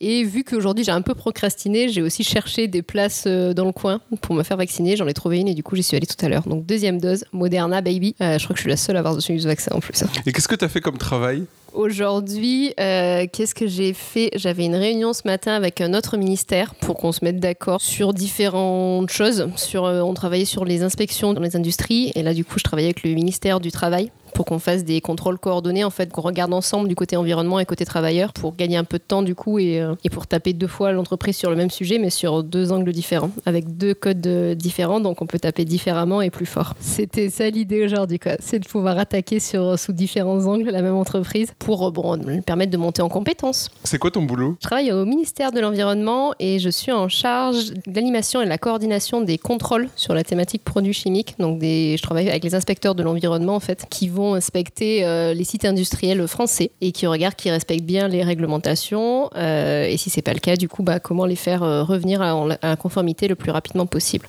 Et 0.00 0.24
vu 0.24 0.44
qu'aujourd'hui 0.44 0.84
j'ai 0.84 0.92
un 0.92 1.02
peu 1.02 1.14
procrastiné, 1.14 1.88
j'ai 1.88 2.02
aussi 2.02 2.24
cherché 2.24 2.68
des 2.68 2.82
places 2.82 3.24
euh, 3.26 3.54
dans 3.54 3.64
le 3.64 3.72
coin 3.72 4.00
pour 4.20 4.34
me 4.34 4.42
faire 4.42 4.56
vacciner. 4.56 4.96
J'en 4.96 5.06
ai 5.06 5.14
trouvé 5.14 5.40
une 5.40 5.48
et 5.48 5.54
du 5.54 5.62
coup 5.62 5.76
j'y 5.76 5.82
suis 5.82 5.96
allée 5.96 6.06
tout 6.06 6.22
à 6.24 6.28
l'heure. 6.28 6.46
Donc 6.46 6.66
deuxième 6.66 7.00
dose, 7.00 7.24
Moderna 7.32 7.80
baby. 7.80 8.14
Euh, 8.20 8.38
je 8.38 8.44
crois 8.44 8.54
que 8.54 8.58
je 8.58 8.62
suis 8.64 8.70
la 8.70 8.76
seule 8.76 8.96
à 8.96 8.98
avoir 8.98 9.14
reçu 9.14 9.38
ce 9.40 9.46
vaccin 9.46 9.74
en 9.74 9.80
plus. 9.80 10.04
Et 10.26 10.32
qu'est-ce 10.32 10.48
que 10.48 10.54
t'as 10.54 10.68
fait 10.68 10.80
comme 10.80 10.98
travail? 10.98 11.44
Aujourd'hui, 11.74 12.72
euh, 12.78 13.26
qu'est-ce 13.32 13.52
que 13.52 13.66
j'ai 13.66 13.94
fait? 13.94 14.30
J'avais 14.36 14.64
une 14.64 14.76
réunion 14.76 15.12
ce 15.12 15.22
matin 15.24 15.54
avec 15.54 15.80
un 15.80 15.92
autre 15.92 16.16
ministère 16.16 16.72
pour 16.76 16.96
qu'on 16.96 17.10
se 17.10 17.24
mette 17.24 17.40
d'accord 17.40 17.80
sur 17.80 18.14
différentes 18.14 19.10
choses. 19.10 19.48
Euh, 19.74 20.00
on 20.00 20.14
travaillait 20.14 20.44
sur 20.44 20.64
les 20.64 20.84
inspections 20.84 21.32
dans 21.32 21.40
les 21.40 21.56
industries 21.56 22.12
et 22.14 22.22
là 22.22 22.32
du 22.32 22.44
coup 22.44 22.60
je 22.60 22.62
travaillais 22.62 22.86
avec 22.86 23.02
le 23.02 23.10
ministère 23.10 23.58
du 23.58 23.72
Travail 23.72 24.12
pour 24.34 24.44
qu'on 24.44 24.58
fasse 24.58 24.84
des 24.84 25.00
contrôles 25.00 25.38
coordonnés, 25.38 25.84
en 25.84 25.90
fait, 25.90 26.12
qu'on 26.12 26.20
regarde 26.20 26.52
ensemble 26.52 26.88
du 26.88 26.94
côté 26.94 27.16
environnement 27.16 27.60
et 27.60 27.64
côté 27.64 27.84
travailleur 27.84 28.32
pour 28.32 28.54
gagner 28.56 28.76
un 28.76 28.84
peu 28.84 28.98
de 28.98 29.04
temps 29.04 29.22
du 29.22 29.34
coup 29.34 29.58
et, 29.58 29.80
euh, 29.80 29.94
et 30.04 30.10
pour 30.10 30.26
taper 30.26 30.52
deux 30.52 30.66
fois 30.66 30.92
l'entreprise 30.92 31.36
sur 31.36 31.50
le 31.50 31.56
même 31.56 31.70
sujet 31.70 31.98
mais 31.98 32.10
sur 32.10 32.42
deux 32.42 32.72
angles 32.72 32.92
différents, 32.92 33.30
avec 33.46 33.76
deux 33.76 33.94
codes 33.94 34.26
euh, 34.26 34.54
différents, 34.54 35.00
donc 35.00 35.22
on 35.22 35.26
peut 35.26 35.38
taper 35.38 35.64
différemment 35.64 36.20
et 36.20 36.30
plus 36.30 36.46
fort. 36.46 36.74
C'était 36.80 37.30
ça 37.30 37.48
l'idée 37.48 37.84
aujourd'hui, 37.84 38.18
quoi. 38.18 38.32
C'est 38.40 38.58
de 38.58 38.66
pouvoir 38.66 38.98
attaquer 38.98 39.40
sur, 39.40 39.78
sous 39.78 39.92
différents 39.92 40.46
angles 40.46 40.70
la 40.70 40.82
même 40.82 40.96
entreprise 40.96 41.52
pour 41.58 41.86
euh, 41.86 41.90
bon, 41.90 42.16
lui 42.16 42.40
permettre 42.40 42.72
de 42.72 42.76
monter 42.76 43.02
en 43.02 43.08
compétences. 43.08 43.70
C'est 43.84 43.98
quoi 43.98 44.10
ton 44.10 44.22
boulot? 44.22 44.56
Je 44.60 44.66
travaille 44.66 44.92
au 44.92 45.04
ministère 45.04 45.52
de 45.52 45.60
l'Environnement 45.60 46.34
et 46.40 46.58
je 46.58 46.68
suis 46.68 46.92
en 46.92 47.08
charge 47.08 47.70
de 47.70 47.94
l'animation 47.94 48.40
et 48.40 48.44
de 48.44 48.50
la 48.50 48.58
coordination 48.58 49.20
des 49.20 49.38
contrôles 49.38 49.88
sur 49.96 50.14
la 50.14 50.24
thématique 50.24 50.64
produits 50.64 50.92
chimiques. 50.92 51.34
Donc 51.38 51.58
des, 51.58 51.96
je 51.96 52.02
travaille 52.02 52.28
avec 52.28 52.42
les 52.42 52.54
inspecteurs 52.54 52.94
de 52.94 53.02
l'environnement 53.02 53.54
en 53.54 53.60
fait, 53.60 53.86
qui 53.90 54.08
vont 54.08 54.23
inspecter 54.32 55.04
euh, 55.04 55.34
les 55.34 55.44
sites 55.44 55.66
industriels 55.66 56.26
français 56.26 56.70
et 56.80 56.92
qui 56.92 57.06
regardent 57.06 57.34
qu'ils 57.34 57.50
respectent 57.52 57.84
bien 57.84 58.08
les 58.08 58.22
réglementations. 58.22 59.28
euh, 59.36 59.84
et 59.86 59.98
si 59.98 60.08
c'est 60.08 60.22
pas 60.22 60.32
le 60.32 60.38
cas, 60.40 60.56
du 60.56 60.68
coup, 60.70 60.82
bah, 60.82 61.00
comment 61.00 61.26
les 61.26 61.36
faire 61.36 61.62
euh, 61.62 61.82
revenir 61.82 62.22
à, 62.22 62.34
en- 62.34 62.48
à 62.50 62.56
la 62.62 62.76
conformité 62.76 63.28
le 63.28 63.34
plus 63.34 63.50
rapidement 63.50 63.84
possible. 63.84 64.26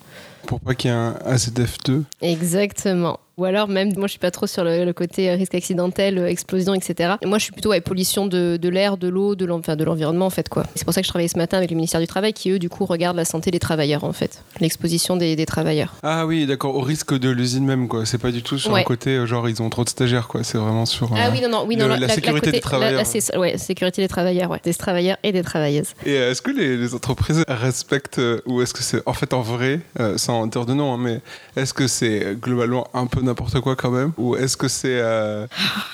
Pour 0.48 0.60
pas 0.60 0.76
qu'il 0.76 0.90
y 0.92 0.94
ait 0.94 0.98
un 0.98 1.14
AZF2 1.26 2.04
Exactement. 2.22 3.20
Ou 3.38 3.44
alors 3.44 3.68
même, 3.68 3.92
moi 3.98 4.08
je 4.08 4.12
suis 4.12 4.20
pas 4.20 4.32
trop 4.32 4.48
sur 4.48 4.64
le, 4.64 4.86
le 4.86 4.94
côté 4.94 5.30
euh, 5.30 5.36
risque 5.36 5.56
accidentel, 5.56 6.18
euh, 6.20 6.28
explosion, 6.30 6.74
etc. 6.74 7.16
Et 7.22 7.26
moi 7.26 7.38
je 7.38 7.44
suis 7.44 7.52
plutôt 7.52 7.74
à 7.74 7.82
pollution 7.82 8.28
de, 8.28 8.58
l'air, 8.70 8.96
de 8.96 9.10
l'eau, 9.10 9.36
de 9.36 9.46
l'environnement 9.46 10.26
en 10.26 10.30
fait 10.30 10.48
quoi. 10.48 10.64
C'est 10.76 10.86
pour 10.86 10.94
ça 10.94 11.02
que 11.02 11.06
je 11.06 11.10
travaillais 11.12 11.28
ce 11.28 11.38
matin 11.38 11.58
avec 11.58 11.70
le 11.70 11.76
ministère 11.76 12.00
du 12.00 12.08
Travail 12.08 12.32
qui 12.32 12.50
eux 12.52 12.60
du 12.60 12.70
coup 12.70 12.86
regardent 12.86 13.18
la 13.18 13.26
santé 13.26 13.52
des 13.52 13.60
travailleurs 13.60 14.06
en 14.06 14.14
fait, 14.14 14.42
l'exposition 14.62 15.18
des, 15.18 15.36
des 15.36 15.46
travailleurs. 15.46 15.96
Ah 16.02 16.26
oui, 16.26 16.46
d'accord, 16.46 16.76
au 16.78 16.82
risque 16.82 17.14
de 17.18 17.30
l'usine 17.30 17.66
même, 17.66 17.90
quoi. 17.90 18.06
C'est 18.06 18.18
pas 18.20 18.32
du 18.32 18.42
tout 18.42 18.58
sur 18.58 18.72
Ouais. 18.72 18.82
un 18.82 18.84
côté, 18.84 19.12
euh, 19.18 19.26
genre, 19.26 19.50
ils 19.50 19.62
ont 19.62 19.70
trop 19.70 19.84
de 19.84 19.90
stagiaires, 19.90 20.28
quoi. 20.30 20.44
C'est 20.44 20.58
vraiment 20.58 20.86
sur. 20.86 21.12
euh, 21.12 21.18
Ah 21.20 21.30
oui 21.30 21.42
non 21.42 21.50
non 21.50 21.66
oui 21.68 21.76
non 21.76 21.88
le- 21.90 21.96
la 21.98 22.08
sécurité 22.08 22.52
des 22.52 22.62
travailleurs. 22.62 23.04
la- 23.04 23.40
ouais 23.40 23.58
sécurité 23.58 24.02
des 24.02 24.08
travailleurs 24.08 24.50
ouais 24.50 24.62
des 24.64 24.74
travailleurs 24.74 25.18
et 25.24 25.34
des 25.34 25.44
travailleuses. 25.44 25.90
Et 26.06 26.12
euh, 26.18 26.32
est-ce 26.32 26.42
que 26.42 26.52
les, 26.52 26.78
les 26.78 26.94
entreprises 26.96 27.44
respectent, 27.50 28.20
euh, 28.20 28.40
ou 28.46 28.62
est-ce 28.62 28.74
que 28.74 28.82
c'est 28.82 29.02
en 29.06 29.14
fait 29.14 29.34
en 29.34 29.42
vrai, 29.42 29.82
sans 30.16 30.48
dire 30.48 30.66
de 30.66 30.74
nom, 30.74 30.94
hein, 30.94 30.98
mais 30.98 31.20
est-ce 31.62 31.74
que 31.74 31.88
c'est 31.88 32.38
globalement 32.42 32.88
un 32.94 33.08
peu 33.08 33.25
n'importe 33.26 33.60
quoi 33.60 33.76
quand 33.76 33.92
même 33.92 34.12
Ou 34.18 34.36
est-ce 34.36 34.56
que 34.58 34.68
c'est. 34.68 35.00
euh, 35.02 35.46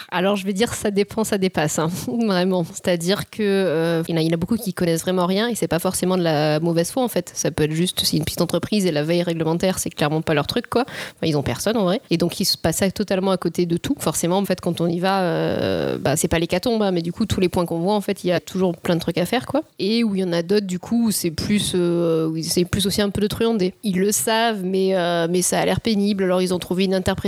Alors 0.10 0.36
je 0.36 0.46
vais 0.46 0.54
dire 0.54 0.74
ça 0.74 0.92
dépend, 0.92 1.24
ça 1.24 1.38
dépasse, 1.38 1.80
hein. 1.80 1.90
vraiment. 2.26 2.64
C'est-à-dire 2.64 3.30
que 3.30 3.42
euh, 3.42 4.04
il 4.08 4.20
y 4.20 4.30
en 4.30 4.34
a- 4.34 4.38
beaucoup 4.38 4.58
qui 4.58 4.74
connaissent 4.74 5.02
vraiment 5.02 5.26
rien 5.26 5.48
et 5.50 5.56
c'est 5.56 5.68
pas 5.68 5.80
forcément 5.80 6.18
de 6.18 6.24
la 6.24 6.60
mauvaise 6.60 6.92
foi 6.92 7.04
en 7.04 7.08
fait. 7.08 7.32
Ça 7.36 7.52
peut 7.52 7.64
être 7.64 7.72
juste 7.74 8.04
si 8.06 8.18
une 8.18 8.24
petite 8.24 8.42
entreprise 8.42 8.86
et 8.86 8.92
la 8.92 9.04
veille 9.04 9.24
réglementaire 9.24 9.78
c'est 9.80 9.90
clairement 9.90 10.22
pas 10.22 10.34
leur 10.34 10.48
truc 10.48 10.68
quoi. 10.70 10.86
Ils 11.24 11.38
ont 11.38 11.44
personne 11.44 11.78
en 11.78 11.84
vrai 11.84 12.02
et 12.10 12.18
donc 12.18 12.40
ils 12.40 12.46
se 12.46 12.58
passent 12.58 12.82
totalement 12.96 13.32
à 13.32 13.38
côté 13.38 13.66
de 13.66 13.78
tout. 13.78 13.96
Forcément 14.00 14.38
en 14.38 14.46
fait 14.46 14.60
quand 14.62 14.82
on 14.82 14.88
y 14.88 15.00
va, 15.00 15.22
euh, 15.22 15.98
bah, 15.98 16.16
c'est 16.16 16.28
pas 16.28 16.40
l'hécatombe, 16.40 16.82
hein, 16.82 16.92
mais 16.92 17.02
du 17.02 17.12
coup 17.12 17.26
tous 17.26 17.40
les 17.40 17.50
points 17.50 17.66
qu'on 17.66 17.80
voit 17.80 17.94
en 17.96 18.02
fait 18.02 18.24
il 18.24 18.28
y 18.28 18.32
a 18.32 18.40
toujours 18.40 18.76
plein 18.76 18.96
de 18.96 19.00
trucs 19.02 19.18
à 19.18 19.26
faire 19.26 19.46
quoi. 19.46 19.62
Et 19.80 20.04
où 20.04 20.16
il 20.16 20.22
y 20.22 20.24
en 20.24 20.34
a 20.34 20.42
d'autres 20.42 20.66
du 20.68 20.80
coup 20.80 21.08
où 21.08 21.12
c'est 21.12 21.32
plus, 21.32 21.74
euh, 21.76 22.30
c'est 22.44 22.66
plus 22.66 22.88
aussi 22.88 23.02
un 23.02 23.10
peu 23.10 23.22
de 23.22 23.28
truander. 23.28 23.74
Ils 23.84 24.00
le 24.00 24.12
savent 24.12 24.64
mais 24.64 24.96
euh, 24.96 25.28
mais 25.30 25.42
ça 25.42 25.60
a 25.60 25.66
l'air 25.66 25.80
pénible. 25.82 26.24
Alors 26.24 26.42
ils 26.42 26.54
ont 26.54 26.60
trouvé 26.60 26.86
une 26.86 26.94
interprétation 26.96 27.21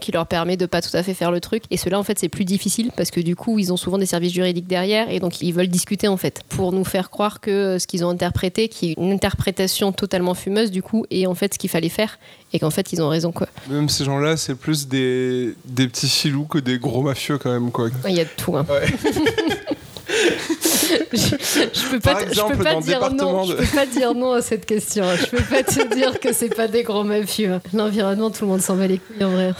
qui 0.00 0.12
leur 0.12 0.26
permet 0.26 0.56
de 0.56 0.66
pas 0.66 0.82
tout 0.82 0.94
à 0.96 1.02
fait 1.02 1.14
faire 1.14 1.30
le 1.30 1.40
truc. 1.40 1.62
Et 1.70 1.76
cela 1.76 1.98
en 1.98 2.02
fait 2.02 2.18
c'est 2.18 2.28
plus 2.28 2.44
difficile 2.44 2.90
parce 2.96 3.10
que 3.10 3.20
du 3.20 3.36
coup 3.36 3.58
ils 3.58 3.72
ont 3.72 3.76
souvent 3.76 3.98
des 3.98 4.06
services 4.06 4.32
juridiques 4.32 4.66
derrière 4.66 5.10
et 5.10 5.20
donc 5.20 5.40
ils 5.40 5.52
veulent 5.52 5.68
discuter 5.68 6.08
en 6.08 6.16
fait 6.16 6.42
pour 6.48 6.72
nous 6.72 6.84
faire 6.84 7.10
croire 7.10 7.40
que 7.40 7.50
euh, 7.50 7.78
ce 7.78 7.86
qu'ils 7.86 8.04
ont 8.04 8.08
interprété, 8.10 8.68
qui 8.68 8.90
est 8.90 8.94
une 8.98 9.12
interprétation 9.12 9.92
totalement 9.92 10.34
fumeuse 10.34 10.70
du 10.70 10.82
coup, 10.82 11.06
est 11.10 11.26
en 11.26 11.34
fait 11.34 11.54
ce 11.54 11.58
qu'il 11.58 11.70
fallait 11.70 11.88
faire 11.88 12.18
et 12.52 12.58
qu'en 12.58 12.70
fait 12.70 12.92
ils 12.92 13.02
ont 13.02 13.08
raison 13.08 13.32
quoi. 13.32 13.48
Même 13.68 13.88
ces 13.88 14.04
gens-là, 14.04 14.36
c'est 14.36 14.54
plus 14.54 14.88
des, 14.88 15.54
des 15.64 15.88
petits 15.88 16.08
filous 16.08 16.44
que 16.44 16.58
des 16.58 16.78
gros 16.78 17.02
mafieux 17.02 17.38
quand 17.38 17.50
même, 17.52 17.70
quoi. 17.70 17.88
Il 18.08 18.14
y 18.14 18.20
a 18.20 18.24
de 18.24 18.30
tout. 18.36 18.56
hein. 18.56 18.64
Ouais. 18.68 18.86
je, 21.12 21.18
je 21.18 21.90
peux 21.90 22.00
pas, 22.00 22.14
te- 22.16 22.28
exemple, 22.28 22.52
je 22.54 22.58
peux 22.58 22.64
pas 22.64 22.80
dire 22.80 23.12
non. 23.12 23.44
Je 23.44 23.52
peux 23.54 23.64
pas 23.76 23.86
dire 23.86 24.14
non 24.14 24.32
à 24.32 24.42
cette 24.42 24.66
question. 24.66 25.04
Je 25.18 25.26
peux 25.36 25.42
pas 25.42 25.62
te 25.62 25.94
dire 25.94 26.18
que 26.20 26.32
c'est 26.32 26.54
pas 26.54 26.68
des 26.68 26.82
gros 26.82 27.04
mafieux. 27.04 27.60
L'environnement, 27.72 28.30
tout 28.30 28.44
le 28.44 28.50
monde 28.50 28.60
s'en 28.60 28.76
bat 28.76 28.86
les 28.86 28.98
couilles 28.98 29.24
en 29.24 29.30
vrai. 29.30 29.52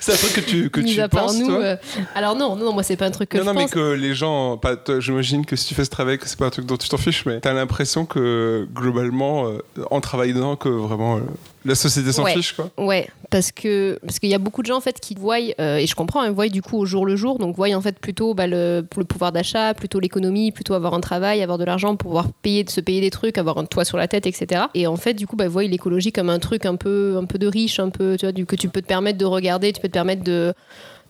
C'est 0.00 0.12
un 0.12 0.16
truc 0.16 0.32
que 0.32 0.40
tu, 0.40 0.70
que 0.70 0.80
Mis 0.80 0.94
tu 0.94 1.00
à 1.00 1.08
part 1.08 1.26
penses, 1.26 1.38
nous. 1.38 1.46
toi 1.46 1.58
euh, 1.60 1.76
Alors 2.14 2.34
non, 2.36 2.56
non, 2.56 2.72
moi 2.72 2.82
c'est 2.82 2.96
pas 2.96 3.06
un 3.06 3.10
truc 3.10 3.28
que 3.30 3.36
non, 3.38 3.44
je 3.44 3.48
non, 3.48 3.54
mais 3.54 3.66
que 3.66 3.92
les 3.92 4.14
gens, 4.14 4.56
pas, 4.56 4.76
j'imagine 4.98 5.44
que 5.44 5.54
si 5.56 5.66
tu 5.68 5.74
fais 5.74 5.84
ce 5.84 5.90
travail, 5.90 6.18
que 6.18 6.28
c'est 6.28 6.38
pas 6.38 6.46
un 6.46 6.50
truc 6.50 6.66
dont 6.66 6.76
tu 6.76 6.88
t'en 6.88 6.96
fiches, 6.96 7.24
mais 7.26 7.40
t'as 7.40 7.52
l'impression 7.52 8.04
que 8.06 8.66
globalement, 8.74 9.46
euh, 9.48 9.58
en 9.90 10.00
travaillant 10.00 10.34
dedans, 10.34 10.56
que 10.56 10.68
vraiment 10.68 11.16
euh, 11.16 11.20
la 11.68 11.74
société 11.74 12.10
s'en 12.12 12.24
Ouais. 12.24 12.32
fiche, 12.34 12.52
quoi. 12.54 12.70
Ouais, 12.78 13.08
parce 13.30 13.52
que 13.52 13.98
parce 14.02 14.18
qu'il 14.18 14.28
y 14.28 14.34
a 14.34 14.38
beaucoup 14.38 14.62
de 14.62 14.66
gens 14.66 14.76
en 14.76 14.80
fait 14.80 14.98
qui 15.00 15.14
voient 15.14 15.36
euh, 15.60 15.76
et 15.76 15.86
je 15.86 15.94
comprends, 15.94 16.24
ils 16.24 16.32
voient 16.32 16.48
du 16.48 16.62
coup 16.62 16.78
au 16.78 16.84
jour 16.86 17.06
le 17.06 17.14
jour, 17.16 17.38
donc 17.38 17.54
voient 17.56 17.72
en 17.74 17.80
fait 17.80 17.98
plutôt 17.98 18.34
bah, 18.34 18.46
le, 18.46 18.86
le 18.96 19.04
pouvoir 19.04 19.32
d'achat, 19.32 19.74
plutôt 19.74 20.00
l'économie, 20.00 20.50
plutôt 20.52 20.74
avoir 20.74 20.94
un 20.94 21.00
travail, 21.00 21.42
avoir 21.42 21.58
de 21.58 21.64
l'argent 21.64 21.94
pouvoir 21.96 22.26
payer, 22.42 22.64
se 22.68 22.80
payer 22.80 23.00
des 23.00 23.10
trucs, 23.10 23.38
avoir 23.38 23.58
un 23.58 23.64
toit 23.64 23.84
sur 23.84 23.96
la 23.98 24.08
tête, 24.08 24.26
etc. 24.26 24.64
Et 24.74 24.86
en 24.86 24.96
fait 24.96 25.14
du 25.14 25.26
coup 25.26 25.36
bah 25.36 25.48
voient 25.48 25.62
l'écologie 25.64 26.12
comme 26.12 26.30
un 26.30 26.38
truc 26.38 26.66
un 26.66 26.76
peu 26.76 27.16
un 27.20 27.24
peu 27.26 27.38
de 27.38 27.46
riche, 27.46 27.78
un 27.78 27.90
peu 27.90 28.16
tu 28.18 28.24
vois 28.26 28.32
du, 28.32 28.46
que 28.46 28.56
tu 28.56 28.68
peux 28.68 28.80
te 28.82 28.86
permettre 28.86 29.18
de 29.18 29.24
regarder, 29.26 29.72
tu 29.72 29.80
peux 29.80 29.88
te 29.88 29.92
permettre 29.92 30.24
de 30.24 30.54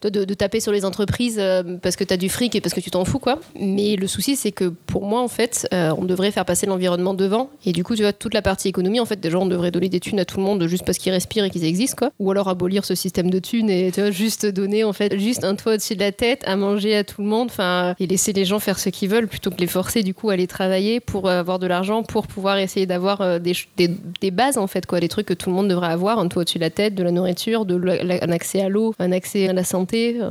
de, 0.02 0.34
taper 0.34 0.60
sur 0.60 0.72
les 0.72 0.84
entreprises 0.84 1.38
euh, 1.40 1.76
parce 1.82 1.96
que 1.96 2.04
tu 2.04 2.14
as 2.14 2.16
du 2.16 2.28
fric 2.28 2.54
et 2.54 2.60
parce 2.60 2.74
que 2.74 2.80
tu 2.80 2.90
t'en 2.90 3.04
fous 3.04 3.18
quoi. 3.18 3.40
Mais 3.58 3.96
le 3.96 4.06
souci 4.06 4.36
c'est 4.36 4.52
que 4.52 4.66
pour 4.86 5.04
moi 5.04 5.20
en 5.20 5.28
fait 5.28 5.66
euh, 5.72 5.92
on 5.98 6.04
devrait 6.04 6.30
faire 6.30 6.44
passer 6.44 6.66
l'environnement 6.66 7.14
devant 7.14 7.50
et 7.64 7.72
du 7.72 7.82
coup 7.82 7.96
tu 7.96 8.02
vois 8.02 8.12
toute 8.12 8.34
la 8.34 8.42
partie 8.42 8.68
économie 8.68 9.00
en 9.00 9.06
fait 9.06 9.18
déjà 9.18 9.38
on 9.38 9.46
devrait 9.46 9.70
donner 9.70 9.88
des 9.88 10.00
thunes 10.00 10.20
à 10.20 10.24
tout 10.24 10.38
le 10.38 10.44
monde 10.44 10.64
juste 10.66 10.84
parce 10.84 10.98
qu'ils 10.98 11.12
respirent 11.12 11.44
et 11.44 11.50
qu'ils 11.50 11.64
existent 11.64 11.96
quoi. 11.96 12.10
Ou 12.20 12.30
alors 12.30 12.48
abolir 12.48 12.84
ce 12.84 12.94
système 12.94 13.30
de 13.30 13.38
thunes 13.38 13.70
et 13.70 13.90
tu 13.92 14.00
vois 14.00 14.10
juste 14.10 14.46
donner 14.46 14.84
en 14.84 14.92
fait 14.92 15.18
juste 15.18 15.44
un 15.44 15.56
toit 15.56 15.74
au-dessus 15.74 15.94
de 15.94 16.00
la 16.00 16.12
tête 16.12 16.42
à 16.46 16.54
manger 16.56 16.96
à 16.96 17.04
tout 17.04 17.22
le 17.22 17.28
monde 17.28 17.48
enfin 17.50 17.94
et 17.98 18.06
laisser 18.06 18.32
les 18.32 18.44
gens 18.44 18.60
faire 18.60 18.78
ce 18.78 18.90
qu'ils 18.90 19.08
veulent 19.08 19.28
plutôt 19.28 19.50
que 19.50 19.58
les 19.58 19.66
forcer 19.66 20.02
du 20.02 20.14
coup 20.14 20.30
à 20.30 20.34
aller 20.34 20.46
travailler 20.46 21.00
pour 21.00 21.28
euh, 21.28 21.40
avoir 21.40 21.58
de 21.58 21.66
l'argent 21.66 22.04
pour 22.04 22.26
pouvoir 22.28 22.58
essayer 22.58 22.86
d'avoir 22.86 23.40
des, 23.40 23.54
des, 23.76 24.30
bases 24.30 24.58
en 24.58 24.66
fait 24.66 24.86
quoi 24.86 25.00
des 25.00 25.08
trucs 25.08 25.26
que 25.26 25.34
tout 25.34 25.50
le 25.50 25.56
monde 25.56 25.68
devrait 25.68 25.88
avoir 25.88 26.18
un 26.18 26.28
toit 26.28 26.42
au-dessus 26.42 26.58
de 26.58 26.64
la 26.64 26.70
tête 26.70 26.94
de 26.94 27.02
la 27.02 27.10
nourriture 27.10 27.64
de 27.64 27.78
un 28.22 28.30
accès 28.30 28.60
à 28.60 28.68
l'eau 28.68 28.94
un 28.98 29.12
accès 29.12 29.48
à 29.48 29.52
la 29.52 29.64
santé 29.64 29.87
euh. 29.94 30.30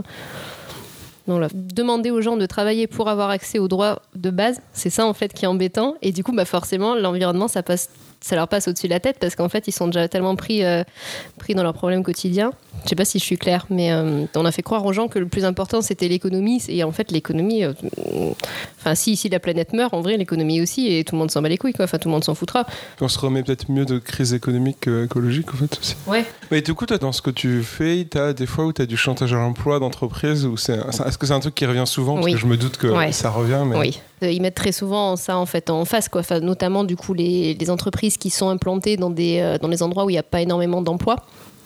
Demander 1.53 2.09
aux 2.09 2.21
gens 2.21 2.37
de 2.37 2.45
travailler 2.45 2.87
pour 2.87 3.09
avoir 3.09 3.29
accès 3.29 3.59
aux 3.59 3.67
droits 3.67 4.01
de 4.15 4.29
base, 4.29 4.61
c'est 4.73 4.89
ça 4.89 5.05
en 5.05 5.13
fait 5.13 5.33
qui 5.33 5.45
est 5.45 5.47
embêtant. 5.47 5.95
Et 6.01 6.11
du 6.11 6.23
coup, 6.23 6.31
bah 6.31 6.45
forcément, 6.45 6.95
l'environnement, 6.95 7.47
ça 7.47 7.63
passe, 7.63 7.89
ça 8.21 8.35
leur 8.35 8.47
passe 8.47 8.67
au-dessus 8.67 8.87
de 8.87 8.93
la 8.93 8.99
tête 8.99 9.17
parce 9.19 9.35
qu'en 9.35 9.49
fait, 9.49 9.67
ils 9.67 9.71
sont 9.71 9.87
déjà 9.87 10.07
tellement 10.07 10.35
pris, 10.35 10.63
euh, 10.63 10.83
pris 11.39 11.53
dans 11.55 11.63
leurs 11.63 11.73
problèmes 11.73 12.03
quotidiens. 12.03 12.51
Je 12.83 12.89
sais 12.89 12.95
pas 12.95 13.05
si 13.05 13.19
je 13.19 13.23
suis 13.23 13.37
claire, 13.37 13.65
mais 13.69 13.91
euh, 13.91 14.25
on 14.35 14.45
a 14.45 14.51
fait 14.51 14.61
croire 14.61 14.85
aux 14.85 14.93
gens 14.93 15.07
que 15.07 15.17
le 15.19 15.27
plus 15.27 15.45
important 15.45 15.81
c'était 15.81 16.07
l'économie. 16.07 16.61
Et 16.67 16.83
en 16.83 16.91
fait, 16.91 17.11
l'économie, 17.11 17.63
euh, 17.63 17.73
enfin, 18.79 18.95
si 18.95 19.13
ici 19.13 19.29
la 19.29 19.39
planète 19.39 19.73
meurt, 19.73 19.93
en 19.93 20.01
vrai, 20.01 20.17
l'économie 20.17 20.61
aussi, 20.61 20.87
et 20.95 21.03
tout 21.03 21.15
le 21.15 21.19
monde 21.19 21.31
s'en 21.31 21.41
bat 21.41 21.49
les 21.49 21.57
couilles, 21.57 21.73
quoi. 21.73 21.85
Enfin, 21.85 21.97
tout 21.97 22.07
le 22.07 22.13
monde 22.13 22.23
s'en 22.23 22.35
foutra. 22.35 22.65
On 23.01 23.07
se 23.07 23.19
remet 23.19 23.43
peut-être 23.43 23.71
mieux 23.71 23.85
de 23.85 23.97
crise 23.99 24.33
économique 24.33 24.77
qu'écologique, 24.81 25.53
en 25.53 25.57
fait, 25.57 25.77
aussi. 25.79 25.95
Ouais. 26.07 26.25
Mais 26.51 26.61
du 26.61 26.73
coup, 26.73 26.85
toi, 26.85 26.97
dans 26.97 27.11
ce 27.11 27.21
que 27.21 27.31
tu 27.31 27.63
fais, 27.63 28.05
t'as 28.09 28.33
des 28.33 28.45
fois 28.45 28.65
où 28.65 28.73
t'as 28.73 28.85
du 28.85 28.97
chantage 28.97 29.33
à 29.33 29.37
l'emploi 29.37 29.79
d'entreprise, 29.79 30.45
est-ce 30.45 31.17
que 31.17 31.25
c'est 31.25 31.33
un 31.33 31.39
truc 31.39 31.55
qui 31.55 31.65
revient 31.65 31.83
souvent? 31.87 32.15
Parce 32.15 32.25
Oui. 32.25 32.33
que 32.33 32.39
je 32.39 32.45
me 32.45 32.57
doute 32.57 32.77
que 32.77 33.11
ça 33.11 33.29
revient, 33.29 33.63
mais. 33.65 33.77
Oui. 33.77 33.99
Euh, 34.23 34.31
Ils 34.31 34.41
mettent 34.41 34.55
très 34.55 34.71
souvent 34.71 35.15
ça 35.15 35.37
en 35.37 35.45
fait 35.45 35.69
en 35.69 35.85
face, 35.85 36.09
quoi. 36.09 36.21
Enfin, 36.21 36.39
notamment 36.39 36.83
du 36.83 36.95
coup 36.95 37.13
les, 37.13 37.53
les 37.53 37.69
entreprises 37.69 38.17
qui 38.17 38.29
sont 38.29 38.49
implantées 38.49 38.97
dans 38.97 39.09
des, 39.09 39.39
euh, 39.39 39.57
dans 39.57 39.69
des 39.69 39.83
endroits 39.83 40.05
où 40.05 40.09
il 40.09 40.13
n'y 40.13 40.19
a 40.19 40.23
pas 40.23 40.41
énormément 40.41 40.81
d'emplois 40.81 41.17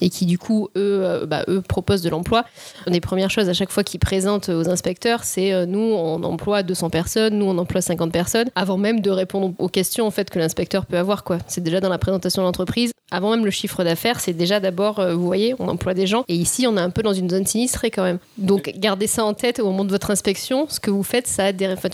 et 0.02 0.10
qui 0.10 0.26
du 0.26 0.38
coup 0.38 0.70
eux, 0.76 1.02
euh, 1.04 1.26
bah, 1.26 1.44
eux 1.48 1.62
proposent 1.62 2.02
de 2.02 2.10
l'emploi. 2.10 2.44
Une 2.88 2.94
des 2.94 3.00
premières 3.00 3.30
choses 3.30 3.48
à 3.48 3.54
chaque 3.54 3.72
fois 3.72 3.84
qu'ils 3.84 4.00
présentent 4.00 4.50
aux 4.50 4.70
inspecteurs, 4.70 5.24
c'est 5.24 5.54
euh, 5.54 5.66
nous 5.66 5.80
on 5.80 6.24
emploie 6.24 6.64
200 6.64 6.90
personnes, 6.90 7.38
nous 7.38 7.46
on 7.46 7.58
emploie 7.58 7.82
50 7.82 8.12
personnes, 8.12 8.50
avant 8.56 8.78
même 8.78 9.00
de 9.00 9.10
répondre 9.10 9.54
aux 9.58 9.70
questions 9.70 10.06
en 10.06 10.12
fait 10.12 10.30
que 10.30 10.40
l'inspecteur 10.40 10.86
peut 10.86 10.98
avoir 10.98 11.24
quoi. 11.24 11.38
C'est 11.48 11.62
déjà 11.62 11.80
dans 11.80 11.90
la 11.90 12.00
présentation 12.00 12.42
de 12.42 12.48
l'entreprise, 12.48 12.92
avant 13.12 13.32
même 13.32 13.46
le 13.46 13.52
chiffre 13.52 13.84
d'affaires, 13.84 14.20
c'est 14.20 14.34
déjà 14.34 14.60
d'abord 14.60 15.00
euh, 15.00 15.14
vous 15.14 15.26
voyez, 15.26 15.56
on 15.60 15.68
emploie 15.68 15.94
des 15.94 16.08
gens 16.08 16.24
et 16.28 16.36
ici 16.36 16.66
on 16.68 16.76
est 16.78 16.82
un 16.82 16.90
peu 16.90 17.04
dans 17.04 17.14
une 17.14 17.30
zone 17.30 17.46
sinistrée 17.46 17.92
quand 17.92 18.04
même. 18.04 18.20
Donc 18.38 18.74
gardez 18.78 19.08
ça 19.08 19.24
en 19.24 19.34
tête 19.34 19.60
au 19.60 19.66
moment 19.66 19.86
de 19.86 19.92
votre 19.92 20.12
inspection, 20.12 20.66
ce 20.68 20.80
que 20.80 20.90
vous 20.90 21.04
faites, 21.04 21.28
ça 21.28 21.46
a 21.46 21.52
des 21.52 21.68
enfin, 21.68 21.90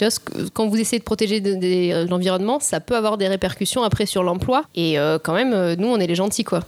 quand 0.53 0.67
vous 0.67 0.77
essayez 0.77 0.99
de 0.99 1.03
protéger 1.03 1.41
l'environnement, 2.07 2.59
ça 2.59 2.79
peut 2.79 2.95
avoir 2.95 3.17
des 3.17 3.27
répercussions 3.27 3.83
après 3.83 4.05
sur 4.05 4.23
l'emploi 4.23 4.63
et 4.75 4.97
quand 5.23 5.33
même 5.33 5.75
nous 5.75 5.87
on 5.87 5.97
est 5.97 6.07
les 6.07 6.15
gentils 6.15 6.43
quoi. 6.43 6.61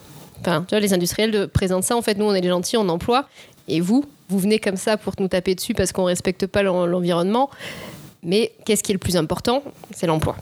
Les 0.71 0.93
industriels 0.93 1.47
présentent 1.49 1.83
ça. 1.83 1.95
En 1.95 2.01
fait, 2.01 2.17
nous, 2.17 2.25
on 2.25 2.33
est 2.33 2.41
les 2.41 2.49
gentils, 2.49 2.77
on 2.77 2.87
emploie. 2.89 3.27
Et 3.67 3.81
vous, 3.81 4.03
vous 4.29 4.39
venez 4.39 4.59
comme 4.59 4.77
ça 4.77 4.97
pour 4.97 5.13
nous 5.19 5.27
taper 5.27 5.55
dessus 5.55 5.73
parce 5.73 5.91
qu'on 5.91 6.05
respecte 6.05 6.47
pas 6.47 6.63
l'en- 6.63 6.85
l'environnement. 6.85 7.49
Mais 8.23 8.51
qu'est-ce 8.65 8.83
qui 8.83 8.91
est 8.91 8.93
le 8.95 8.99
plus 8.99 9.15
important? 9.17 9.63
C'est 9.91 10.07
l'emploi. 10.07 10.35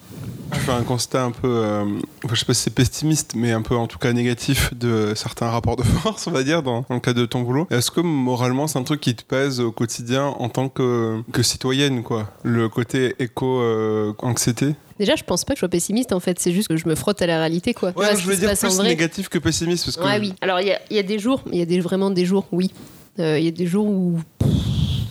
Je 0.54 0.60
fais 0.60 0.72
un 0.72 0.84
constat 0.84 1.24
un 1.26 1.32
peu, 1.32 1.48
euh, 1.48 1.86
je 2.30 2.36
sais 2.36 2.46
pas 2.46 2.54
si 2.54 2.64
c'est 2.64 2.74
pessimiste, 2.74 3.34
mais 3.36 3.52
un 3.52 3.62
peu 3.62 3.76
en 3.76 3.88
tout 3.88 3.98
cas 4.00 4.12
négatif 4.14 4.74
de 4.74 5.14
certains 5.16 5.50
rapports 5.50 5.76
de 5.76 5.84
force, 6.04 6.28
on 6.28 6.32
va 6.32 6.44
dire, 6.44 6.64
dans, 6.64 6.86
dans 6.88 6.96
le 6.96 7.00
cadre 7.02 7.20
de 7.20 7.26
ton 7.26 7.42
boulot. 7.42 7.68
Est-ce 7.70 7.92
que 7.92 8.00
moralement 8.02 8.68
c'est 8.68 8.80
un 8.80 8.84
truc 8.84 9.02
qui 9.02 9.16
te 9.16 9.24
pèse 9.24 9.60
au 9.60 9.72
quotidien 9.72 10.26
en 10.28 10.50
tant 10.50 10.70
que, 10.70 11.22
que 11.32 11.44
citoyenne, 11.44 12.04
quoi? 12.04 12.30
Le 12.44 12.70
côté 12.70 13.16
éco-anxiété 13.20 14.76
Déjà, 15.00 15.16
je 15.16 15.24
pense 15.24 15.46
pas 15.46 15.54
que 15.54 15.58
je 15.58 15.60
sois 15.60 15.70
pessimiste. 15.70 16.12
En 16.12 16.20
fait, 16.20 16.40
c'est 16.40 16.52
juste 16.52 16.70
que 16.70 16.76
je 16.78 16.88
me 16.88 16.96
frotte 16.96 17.22
à 17.22 17.28
la 17.28 17.38
réalité, 17.38 17.74
quoi. 17.76 17.92
Ouais, 17.96 18.16
je 18.18 18.26
veux 18.26 18.36
dire 18.36 18.52
plus 18.58 18.80
négatif 18.82 19.30
que 19.30 19.38
pessimiste, 19.38 19.86
parce 19.86 19.98
que 19.98 20.04
Ouais, 20.04 20.20
oui. 20.20 20.34
Alors, 20.42 20.60
il 20.60 20.68
y 20.68 20.72
a, 20.72 20.80
il 20.90 20.96
y 20.96 21.00
a 21.00 21.04
des 21.04 21.20
jours, 21.20 21.44
il 21.52 21.60
y 21.60 21.62
a 21.62 21.66
des, 21.66 21.80
vraiment 21.82 22.10
des 22.10 22.26
jours, 22.26 22.48
oui. 22.52 22.72
Euh, 23.20 23.38
Il 23.38 23.46
y 23.46 23.48
a 23.48 23.52
des 23.52 23.68
jours 23.68 23.86
où. 23.88 24.20
pff, 24.40 24.50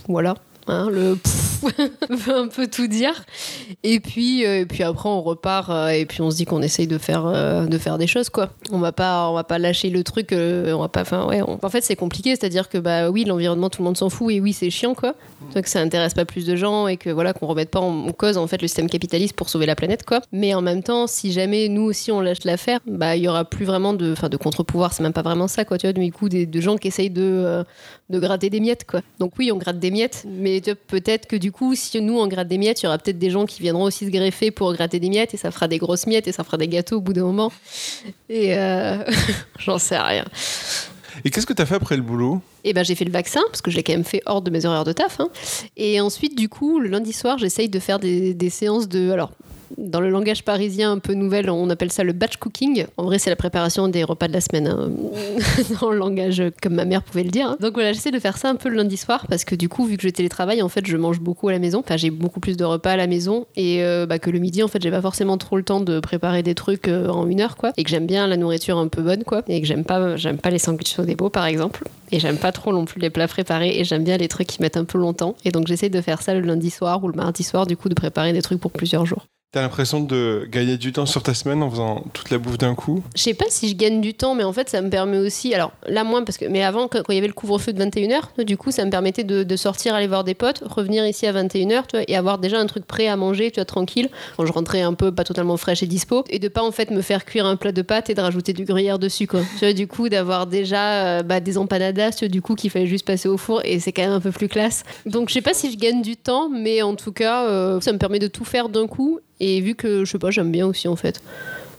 voilà. 0.08 0.34
hein, 0.66 0.88
le 0.90 1.14
pff 1.16 1.35
veut 1.62 2.34
un 2.36 2.48
peu 2.48 2.66
tout 2.66 2.86
dire. 2.86 3.24
Et 3.82 4.00
puis, 4.00 4.44
euh, 4.46 4.60
et 4.60 4.66
puis 4.66 4.82
après, 4.82 5.08
on 5.08 5.22
repart 5.22 5.70
euh, 5.70 5.88
et 5.88 6.06
puis 6.06 6.22
on 6.22 6.30
se 6.30 6.36
dit 6.36 6.44
qu'on 6.44 6.62
essaye 6.62 6.86
de 6.86 6.98
faire, 6.98 7.26
euh, 7.26 7.66
de 7.66 7.78
faire 7.78 7.98
des 7.98 8.06
choses, 8.06 8.28
quoi. 8.30 8.50
On 8.72 8.78
va 8.78 8.92
pas, 8.92 9.28
on 9.30 9.34
va 9.34 9.44
pas 9.44 9.58
lâcher 9.58 9.90
le 9.90 10.02
truc. 10.04 10.28
on 10.32 10.78
va 10.78 10.88
pas, 10.88 11.02
enfin, 11.02 11.26
ouais. 11.26 11.42
on- 11.42 11.58
en 11.62 11.68
fait, 11.70 11.82
c'est 11.82 11.96
compliqué. 11.96 12.30
C'est-à-dire 12.30 12.68
que, 12.68 12.78
bah 12.78 13.10
oui, 13.10 13.24
l'environnement, 13.24 13.70
tout 13.70 13.82
le 13.82 13.86
monde 13.86 13.96
s'en 13.96 14.10
fout 14.10 14.32
et 14.32 14.40
oui, 14.40 14.52
c'est 14.52 14.70
chiant, 14.70 14.94
quoi. 14.94 15.14
Que 15.54 15.68
ça 15.68 15.80
intéresse 15.80 16.14
pas 16.14 16.24
plus 16.24 16.44
de 16.44 16.56
gens 16.56 16.86
et 16.88 16.96
que 16.96 17.08
voilà, 17.10 17.32
qu'on 17.32 17.46
remette 17.46 17.70
pas 17.70 17.80
en, 17.80 18.10
cause, 18.12 18.36
en 18.36 18.46
fait, 18.46 18.60
le 18.60 18.68
système 18.68 18.90
capitaliste 18.90 19.34
pour 19.34 19.48
sauver 19.48 19.66
la 19.66 19.74
planète, 19.76 20.04
quoi. 20.04 20.20
Mais 20.32 20.54
en 20.54 20.60
même 20.62 20.82
temps, 20.82 21.06
si 21.06 21.32
jamais 21.32 21.68
nous 21.68 21.82
aussi 21.82 22.12
on 22.12 22.20
lâche 22.20 22.44
l'affaire, 22.44 22.80
bah 22.86 23.16
il 23.16 23.22
y 23.22 23.28
aura 23.28 23.44
plus 23.44 23.64
vraiment 23.64 23.92
de, 23.92 24.12
enfin, 24.12 24.28
de 24.28 24.36
contre-pouvoir. 24.36 24.92
C'est 24.92 25.02
même 25.02 25.12
pas 25.12 25.22
vraiment 25.22 25.48
ça, 25.48 25.64
quoi. 25.64 25.78
Tu 25.78 25.86
vois, 25.86 25.92
du 25.92 26.12
coup, 26.12 26.28
des, 26.28 26.46
de 26.46 26.60
gens 26.60 26.76
qui 26.76 26.88
essayent 26.88 27.10
de, 27.10 27.64
de 28.10 28.18
gratter 28.18 28.50
des 28.50 28.60
miettes, 28.60 28.86
quoi. 28.86 29.00
Donc 29.18 29.32
oui, 29.38 29.50
on 29.52 29.56
gratte 29.56 29.78
des 29.78 29.90
miettes, 29.90 30.24
mais 30.28 30.60
peut-être 30.88 31.26
que 31.26 31.36
du 31.36 31.45
coup, 31.52 31.74
si 31.74 32.00
nous 32.00 32.18
on 32.18 32.26
gratte 32.26 32.48
des 32.48 32.58
miettes, 32.58 32.82
il 32.82 32.84
y 32.84 32.86
aura 32.88 32.98
peut-être 32.98 33.18
des 33.18 33.30
gens 33.30 33.46
qui 33.46 33.62
viendront 33.62 33.84
aussi 33.84 34.04
se 34.06 34.10
greffer 34.10 34.50
pour 34.50 34.72
gratter 34.72 35.00
des 35.00 35.08
miettes 35.08 35.34
et 35.34 35.36
ça 35.36 35.50
fera 35.50 35.68
des 35.68 35.78
grosses 35.78 36.06
miettes 36.06 36.28
et 36.28 36.32
ça 36.32 36.44
fera 36.44 36.56
des 36.56 36.68
gâteaux 36.68 36.96
au 36.96 37.00
bout 37.00 37.12
d'un 37.12 37.24
moment. 37.24 37.52
Et 38.28 38.56
euh, 38.56 38.98
j'en 39.58 39.78
sais 39.78 39.98
rien. 39.98 40.24
Et 41.24 41.30
qu'est-ce 41.30 41.46
que 41.46 41.52
t'as 41.54 41.64
fait 41.66 41.76
après 41.76 41.96
le 41.96 42.02
boulot? 42.02 42.42
Et 42.64 42.72
ben 42.74 42.84
j'ai 42.84 42.94
fait 42.94 43.04
le 43.06 43.10
vaccin 43.10 43.40
parce 43.46 43.62
que 43.62 43.70
je 43.70 43.76
l'ai 43.76 43.82
quand 43.82 43.94
même 43.94 44.04
fait 44.04 44.22
hors 44.26 44.42
de 44.42 44.50
mes 44.50 44.66
horaires 44.66 44.84
de 44.84 44.92
taf. 44.92 45.18
hein. 45.20 45.28
Et 45.76 46.00
ensuite, 46.00 46.36
du 46.36 46.48
coup, 46.48 46.78
le 46.78 46.88
lundi 46.88 47.12
soir, 47.12 47.38
j'essaye 47.38 47.68
de 47.68 47.78
faire 47.78 47.98
des, 47.98 48.34
des 48.34 48.50
séances 48.50 48.88
de. 48.88 49.10
Alors, 49.10 49.30
dans 49.78 50.00
le 50.00 50.10
langage 50.10 50.44
parisien 50.44 50.92
un 50.92 50.98
peu 50.98 51.14
nouvel, 51.14 51.50
on 51.50 51.68
appelle 51.70 51.92
ça 51.92 52.04
le 52.04 52.12
batch 52.12 52.36
cooking. 52.36 52.86
En 52.96 53.04
vrai, 53.04 53.18
c'est 53.18 53.30
la 53.30 53.36
préparation 53.36 53.88
des 53.88 54.04
repas 54.04 54.28
de 54.28 54.32
la 54.32 54.40
semaine, 54.40 54.66
hein, 54.66 54.90
dans 55.80 55.90
le 55.90 55.98
langage 55.98 56.42
comme 56.62 56.74
ma 56.74 56.84
mère 56.84 57.02
pouvait 57.02 57.24
le 57.24 57.30
dire. 57.30 57.50
hein. 57.50 57.56
Donc 57.60 57.74
voilà, 57.74 57.92
j'essaie 57.92 58.10
de 58.10 58.18
faire 58.18 58.36
ça 58.36 58.48
un 58.48 58.56
peu 58.56 58.68
le 58.68 58.76
lundi 58.76 58.96
soir 58.96 59.26
parce 59.28 59.44
que 59.44 59.54
du 59.54 59.68
coup, 59.68 59.84
vu 59.86 59.96
que 59.96 60.02
je 60.02 60.08
télétravaille, 60.08 60.62
en 60.62 60.68
fait, 60.68 60.86
je 60.86 60.96
mange 60.96 61.20
beaucoup 61.20 61.48
à 61.48 61.52
la 61.52 61.58
maison. 61.58 61.80
Enfin, 61.80 61.96
j'ai 61.96 62.10
beaucoup 62.10 62.40
plus 62.40 62.56
de 62.56 62.64
repas 62.64 62.92
à 62.92 62.96
la 62.96 63.06
maison 63.06 63.46
et 63.56 63.82
euh, 63.82 64.06
bah, 64.06 64.18
que 64.18 64.30
le 64.30 64.38
midi, 64.38 64.62
en 64.62 64.68
fait, 64.68 64.82
j'ai 64.82 64.90
pas 64.90 65.02
forcément 65.02 65.38
trop 65.38 65.56
le 65.56 65.62
temps 65.62 65.80
de 65.80 66.00
préparer 66.00 66.42
des 66.42 66.54
trucs 66.54 66.88
euh, 66.88 67.08
en 67.08 67.28
une 67.28 67.40
heure, 67.40 67.56
quoi. 67.56 67.72
Et 67.76 67.84
que 67.84 67.90
j'aime 67.90 68.06
bien 68.06 68.26
la 68.26 68.36
nourriture 68.36 68.78
un 68.78 68.88
peu 68.88 69.02
bonne, 69.02 69.24
quoi. 69.24 69.42
Et 69.48 69.60
que 69.60 69.66
j'aime 69.66 69.84
pas, 69.84 70.16
j'aime 70.16 70.38
pas 70.38 70.50
les 70.50 70.58
sandwichs 70.58 70.98
au 70.98 71.04
dépôt, 71.04 71.30
par 71.30 71.46
exemple. 71.46 71.84
Et 72.12 72.20
j'aime 72.20 72.36
pas 72.36 72.52
trop 72.52 72.72
non 72.72 72.84
plus 72.84 73.00
les 73.00 73.10
plats 73.10 73.28
préparés 73.28 73.78
et 73.78 73.84
j'aime 73.84 74.04
bien 74.04 74.16
les 74.16 74.28
trucs 74.28 74.46
qui 74.46 74.62
mettent 74.62 74.76
un 74.76 74.84
peu 74.84 74.98
longtemps. 74.98 75.34
Et 75.44 75.50
donc, 75.50 75.66
j'essaie 75.66 75.88
de 75.90 76.00
faire 76.00 76.22
ça 76.22 76.34
le 76.34 76.40
lundi 76.40 76.70
soir 76.70 77.02
ou 77.02 77.08
le 77.08 77.14
mardi 77.14 77.42
soir, 77.42 77.66
du 77.66 77.76
coup, 77.76 77.88
de 77.88 77.94
préparer 77.94 78.32
des 78.32 78.42
trucs 78.42 78.60
pour 78.60 78.70
plusieurs 78.70 79.06
jours. 79.06 79.26
T'as 79.56 79.62
l'impression 79.62 80.00
de 80.00 80.46
gagner 80.50 80.76
du 80.76 80.92
temps 80.92 81.06
sur 81.06 81.22
ta 81.22 81.32
semaine 81.32 81.62
en 81.62 81.70
faisant 81.70 82.04
toute 82.12 82.28
la 82.28 82.36
bouffe 82.36 82.58
d'un 82.58 82.74
coup? 82.74 83.02
Je 83.16 83.22
sais 83.22 83.32
pas 83.32 83.46
si 83.48 83.70
je 83.70 83.74
gagne 83.74 84.02
du 84.02 84.12
temps, 84.12 84.34
mais 84.34 84.44
en 84.44 84.52
fait, 84.52 84.68
ça 84.68 84.82
me 84.82 84.90
permet 84.90 85.16
aussi. 85.16 85.54
Alors 85.54 85.72
là, 85.86 86.04
moins, 86.04 86.24
parce 86.24 86.36
que. 86.36 86.44
Mais 86.44 86.62
avant, 86.62 86.88
quand 86.88 87.00
il 87.08 87.14
y 87.14 87.16
avait 87.16 87.26
le 87.26 87.32
couvre-feu 87.32 87.72
de 87.72 87.82
21h, 87.82 88.44
du 88.44 88.58
coup, 88.58 88.70
ça 88.70 88.84
me 88.84 88.90
permettait 88.90 89.24
de, 89.24 89.44
de 89.44 89.56
sortir, 89.56 89.94
aller 89.94 90.08
voir 90.08 90.24
des 90.24 90.34
potes, 90.34 90.62
revenir 90.66 91.06
ici 91.06 91.26
à 91.26 91.32
21h, 91.32 91.84
tu 91.86 91.96
vois, 91.96 92.04
et 92.06 92.14
avoir 92.14 92.36
déjà 92.36 92.60
un 92.60 92.66
truc 92.66 92.84
prêt 92.84 93.06
à 93.06 93.16
manger, 93.16 93.50
tu 93.50 93.54
vois, 93.54 93.64
tranquille, 93.64 94.10
quand 94.36 94.44
je 94.44 94.52
rentrais 94.52 94.82
un 94.82 94.92
peu 94.92 95.10
pas 95.10 95.24
totalement 95.24 95.56
fraîche 95.56 95.82
et 95.82 95.86
dispo, 95.86 96.22
et 96.28 96.38
de 96.38 96.48
pas 96.48 96.62
en 96.62 96.70
fait 96.70 96.90
me 96.90 97.00
faire 97.00 97.24
cuire 97.24 97.46
un 97.46 97.56
plat 97.56 97.72
de 97.72 97.80
pâtes 97.80 98.10
et 98.10 98.14
de 98.14 98.20
rajouter 98.20 98.52
du 98.52 98.66
gruyère 98.66 98.98
dessus, 98.98 99.26
quoi. 99.26 99.40
Tu 99.58 99.64
vois, 99.64 99.72
du 99.72 99.86
coup, 99.86 100.10
d'avoir 100.10 100.46
déjà 100.46 101.06
euh, 101.06 101.22
bah, 101.22 101.40
des 101.40 101.56
empanadas, 101.56 102.10
tu 102.10 102.26
vois, 102.26 102.28
du 102.28 102.42
coup, 102.42 102.56
qu'il 102.56 102.68
fallait 102.68 102.86
juste 102.86 103.06
passer 103.06 103.26
au 103.26 103.38
four, 103.38 103.62
et 103.64 103.80
c'est 103.80 103.92
quand 103.92 104.02
même 104.02 104.12
un 104.12 104.20
peu 104.20 104.32
plus 104.32 104.48
classe. 104.48 104.82
Donc, 105.06 105.30
je 105.30 105.32
sais 105.32 105.40
pas 105.40 105.54
si 105.54 105.72
je 105.72 105.78
gagne 105.78 106.02
du 106.02 106.18
temps, 106.18 106.50
mais 106.50 106.82
en 106.82 106.94
tout 106.94 107.12
cas, 107.12 107.46
euh, 107.48 107.80
ça 107.80 107.94
me 107.94 107.96
permet 107.96 108.18
de 108.18 108.28
tout 108.28 108.44
faire 108.44 108.68
d'un 108.68 108.86
coup, 108.86 109.18
et 109.40 109.60
vu 109.60 109.74
que, 109.74 110.04
je 110.04 110.10
sais 110.10 110.18
pas, 110.18 110.30
j'aime 110.30 110.50
bien 110.50 110.66
aussi, 110.66 110.88
en 110.88 110.96
fait, 110.96 111.20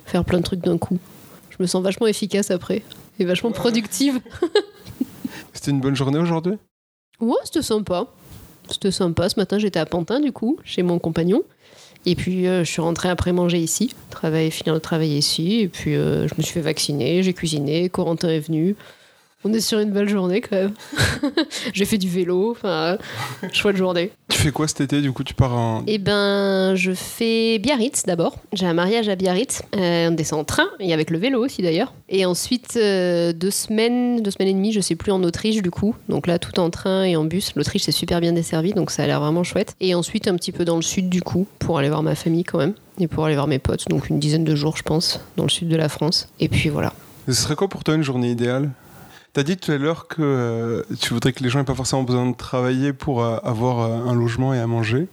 faire 0.05 0.23
plein 0.23 0.39
de 0.39 0.43
trucs 0.43 0.61
d'un 0.61 0.77
coup. 0.77 0.99
Je 1.49 1.57
me 1.59 1.67
sens 1.67 1.83
vachement 1.83 2.07
efficace 2.07 2.51
après. 2.51 2.83
Et 3.19 3.25
vachement 3.25 3.51
productive. 3.51 4.19
C'était 5.53 5.71
une 5.71 5.81
bonne 5.81 5.95
journée 5.95 6.19
aujourd'hui? 6.19 6.53
Ouais, 7.19 7.37
c'était 7.43 7.63
sympa. 7.63 8.05
C'était 8.69 8.91
sympa. 8.91 9.27
Ce 9.27 9.39
matin, 9.39 9.57
j'étais 9.57 9.79
à 9.79 9.87
Pantin, 9.87 10.19
du 10.19 10.31
coup, 10.31 10.59
chez 10.63 10.83
mon 10.83 10.99
compagnon. 10.99 11.41
Et 12.05 12.15
puis, 12.15 12.47
euh, 12.47 12.63
je 12.63 12.71
suis 12.71 12.81
rentrée 12.81 13.09
après 13.09 13.33
manger 13.33 13.57
ici, 13.57 13.95
travailler, 14.11 14.51
finir 14.51 14.75
de 14.75 14.79
travailler 14.79 15.17
ici. 15.17 15.61
Et 15.61 15.67
puis, 15.67 15.95
euh, 15.95 16.27
je 16.27 16.35
me 16.37 16.43
suis 16.43 16.53
fait 16.53 16.61
vacciner, 16.61 17.23
j'ai 17.23 17.33
cuisiné, 17.33 17.89
Corentin 17.89 18.29
est 18.29 18.39
venu. 18.39 18.75
On 19.44 19.53
est 19.53 19.60
sur 19.60 19.77
une 19.77 19.91
belle 19.91 20.10
journée 20.10 20.41
quand 20.41 20.56
même. 20.56 20.74
j'ai 21.74 21.86
fait 21.86 22.00
du 22.00 22.10
vélo, 22.10 22.50
enfin, 22.51 22.98
chouette 23.53 23.77
journée. 23.77 24.12
Tu 24.29 24.39
fais 24.39 24.51
quoi 24.51 24.67
cet 24.67 24.82
été 24.82 25.00
Du 25.00 25.12
coup, 25.12 25.24
tu 25.24 25.36
pars 25.36 25.53
en. 25.53 25.84
Eh 25.86 26.00
ben, 26.00 26.74
je 26.74 26.91
fais 26.94 27.60
Biarritz 27.60 28.03
d'abord. 28.08 28.38
J'ai 28.53 28.65
un 28.65 28.74
mariage 28.74 29.10
à 29.10 29.15
Biarritz. 29.15 29.62
Euh, 29.76 30.10
on 30.10 30.12
descend 30.12 30.39
en 30.39 30.43
train, 30.43 30.65
et 30.80 30.91
avec 30.91 31.12
le 31.12 31.19
vélo 31.19 31.45
aussi 31.45 31.62
d'ailleurs. 31.62 31.93
Et 32.10 32.26
ensuite, 32.26 32.78
euh, 32.78 33.32
deux 33.32 33.52
semaines, 33.52 34.23
deux 34.23 34.32
semaines 34.32 34.47
et 34.47 34.54
demie, 34.54 34.73
je 34.73 34.82
sais 34.82 34.95
plus, 34.95 35.12
en 35.12 35.23
Autriche 35.23 35.62
du 35.62 35.69
coup. 35.69 35.95
Donc 36.10 36.26
là, 36.26 36.39
tout 36.39 36.60
en 36.60 36.71
train 36.71 37.04
et 37.04 37.15
en 37.15 37.23
bus. 37.23 37.54
L'Autriche, 37.56 37.84
c'est 37.84 37.91
super 37.91 38.19
bien 38.21 38.34
desservi, 38.34 38.73
donc 38.73 38.89
ça 38.89 39.04
a 39.04 39.08
l'air 39.08 39.19
vraiment 39.19 39.43
chouette. 39.43 39.76
Et 39.80 39.93
ensuite, 39.93 40.28
un 40.28 40.36
petit 40.36 40.52
peu 40.52 40.65
dans 40.65 40.78
le 40.78 40.82
sud 40.82 41.10
du 41.10 41.21
coup, 41.21 41.45
pour 41.60 41.78
aller 41.78 41.89
voir 41.89 42.02
ma 42.02 42.15
famille 42.15 42.43
quand 42.43 42.58
même. 42.58 42.73
Et 43.00 43.08
pour 43.08 43.26
aller 43.26 43.36
voir 43.36 43.47
mes 43.47 43.60
potes. 43.60 43.88
Donc 43.88 44.10
une 44.10 44.19
dizaine 44.19 44.43
de 44.43 44.56
jours, 44.56 44.78
je 44.78 44.84
pense, 44.84 45.19
dans 45.36 45.43
le 45.43 45.50
sud 45.50 45.67
de 45.67 45.76
la 45.76 45.89
France. 45.89 46.28
Et 46.39 46.50
puis 46.50 46.69
voilà. 46.69 46.91
Ce 47.28 47.34
serait 47.34 47.56
quoi 47.56 47.67
pour 47.67 47.84
toi 47.84 47.93
une 47.93 48.04
journée 48.04 48.32
idéale? 48.32 48.71
T'as 49.38 49.43
dit 49.43 49.56
tout 49.56 49.71
à 49.71 49.78
l'heure 49.78 50.08
que 50.08 50.23
euh, 50.23 50.82
tu 51.00 51.13
voudrais 51.13 51.32
que 51.32 51.43
les 51.43 51.50
gens 51.50 51.60
n'aient 51.60 51.65
pas 51.65 51.76
forcément 51.76 52.02
besoin 52.02 52.28
de 52.28 52.36
travailler 52.36 52.91
pour 52.91 53.23
euh, 53.23 53.38
avoir 53.43 53.82
euh, 53.82 54.10
un 54.10 54.15
logement 54.15 54.52
et 54.56 54.58
à 54.58 54.65
manger. 54.65 55.08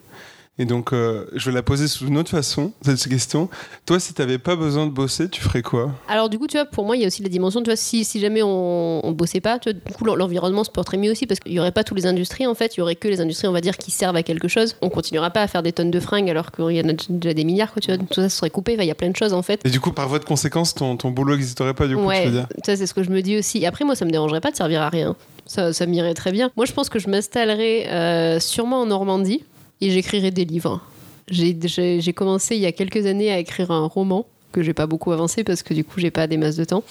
Et 0.57 0.67
donc, 0.67 0.93
euh, 0.93 1.25
je 1.35 1.51
vais 1.51 1.55
la 1.55 1.65
poser 1.65 1.89
sous 1.89 2.07
une 2.07 2.17
autre 2.17 2.31
façon, 2.31 2.71
cette 2.83 3.09
question. 3.09 3.49
Toi, 3.87 3.99
si 3.99 4.15
t'avais 4.15 4.39
pas 4.39 4.55
besoin 4.55 4.87
de 4.87 4.93
bosser, 4.93 5.29
tu 5.29 5.41
ferais 5.41 5.63
quoi? 5.63 5.91
Alors 6.07 6.29
du 6.29 6.39
coup, 6.39 6.47
tu 6.47 6.57
vois, 6.57 6.65
pour 6.65 6.85
moi, 6.87 6.97
il 6.97 7.01
y 7.01 7.05
a 7.05 7.09
aussi 7.09 7.25
la 7.25 7.29
dimension, 7.29 7.61
tu 7.61 7.71
vois, 7.71 7.77
si, 7.77 8.05
si 8.05 8.21
jamais 8.21 8.41
on, 8.41 9.05
on 9.05 9.11
bossait 9.11 9.41
pas, 9.41 9.59
tu 9.59 9.69
vois, 9.73 9.81
du 9.85 9.93
coup, 9.93 10.05
l'en- 10.05 10.15
l'environnement 10.15 10.63
se 10.63 10.71
porterait 10.71 10.97
mieux 10.97 11.11
aussi 11.11 11.27
parce 11.27 11.41
qu'il 11.41 11.51
y 11.55 11.59
aurait 11.59 11.73
pas 11.73 11.83
toutes 11.83 11.97
les 11.99 12.07
industries, 12.07 12.47
en 12.47 12.55
fait, 12.55 12.77
il 12.77 12.79
y 12.79 12.83
aurait 12.83 12.95
que 12.95 13.09
les 13.09 13.21
industries, 13.21 13.49
on 13.49 13.53
va 13.53 13.61
dire, 13.61 13.77
qui 13.77 13.91
servent 13.91 14.15
à 14.15 14.23
quelque 14.23 14.47
chose. 14.47 14.77
On 14.81 14.91
continuera 14.91 15.31
pas 15.31 15.43
à 15.43 15.49
faire 15.49 15.65
des 15.65 15.73
tonnes 15.73 15.91
de 15.91 15.99
fringues 15.99 16.31
alors 16.31 16.53
qu'il 16.53 16.71
y 16.71 16.81
en 16.81 16.89
a 16.89 16.93
déjà 17.09 17.35
des 17.35 17.43
milliards, 17.45 17.73
quoi, 17.73 17.83
tu 17.83 17.93
vois, 17.93 17.99
tout 17.99 18.15
ça 18.21 18.29
serait 18.29 18.51
coupé, 18.51 18.77
il 18.79 18.85
y 18.85 18.91
a 18.93 18.95
plein 18.95 19.11
de 19.11 19.17
choses, 19.17 19.33
en 19.33 19.43
fait. 19.43 19.61
Et 19.65 19.71
du 19.71 19.81
coup, 19.81 19.91
par 19.91 20.09
voie 20.09 20.21
de 20.21 20.25
conséquence, 20.25 20.73
ton, 20.73 20.97
ton 20.97 21.11
boulot 21.11 21.35
n'existerait 21.35 21.75
pas, 21.75 21.89
du 21.89 21.97
coup, 21.97 22.03
tu 22.03 22.07
ouais, 22.07 22.27
veux 22.27 22.31
dire? 22.31 22.47
ça 22.65 22.77
c'est 22.77 22.87
ce 22.87 22.95
que 22.95 23.03
je 23.03 23.11
me 23.11 23.23
dis 23.23 23.37
aussi. 23.39 23.59
Et 23.59 23.67
Après, 23.67 23.85
moi, 23.85 23.97
ça 23.97 24.05
me 24.05 24.11
dérangerait 24.13 24.41
pas 24.41 24.53
de 24.53 24.57
servir 24.57 24.83
à 24.83 24.89
rien. 24.89 25.17
Ça, 25.47 25.73
ça 25.73 25.85
m'irait 25.87 26.15
très 26.15 26.31
bien. 26.31 26.53
Moi, 26.57 26.65
je 26.65 26.73
pense 26.73 26.89
que 26.89 27.01
je 27.01 27.11
m'installerais 27.11 27.89
euh, 27.91 28.39
sûrement 28.41 28.83
en 28.83 28.87
Normandie 28.87 29.43
et 29.81 29.91
j'écrirais 29.91 30.31
des 30.31 30.45
livres. 30.45 30.81
J'ai- 31.29 32.13
commencé 32.15 32.55
il 32.57 32.61
y 32.63 32.67
a 32.67 32.73
quelques 32.73 33.07
années 33.07 33.33
à 33.33 33.39
écrire 33.39 33.71
un 33.71 33.87
roman 33.87 34.27
que 34.53 34.63
j'ai 34.63 34.75
pas 34.75 34.87
beaucoup 34.87 35.11
avancé 35.13 35.43
parce 35.43 35.63
que 35.63 35.75
du 35.75 35.85
coup, 35.85 35.99
j'ai 36.01 36.11
pas 36.11 36.27
des 36.27 36.37
masses 36.37 36.57
de 36.57 36.65
temps. 36.65 36.85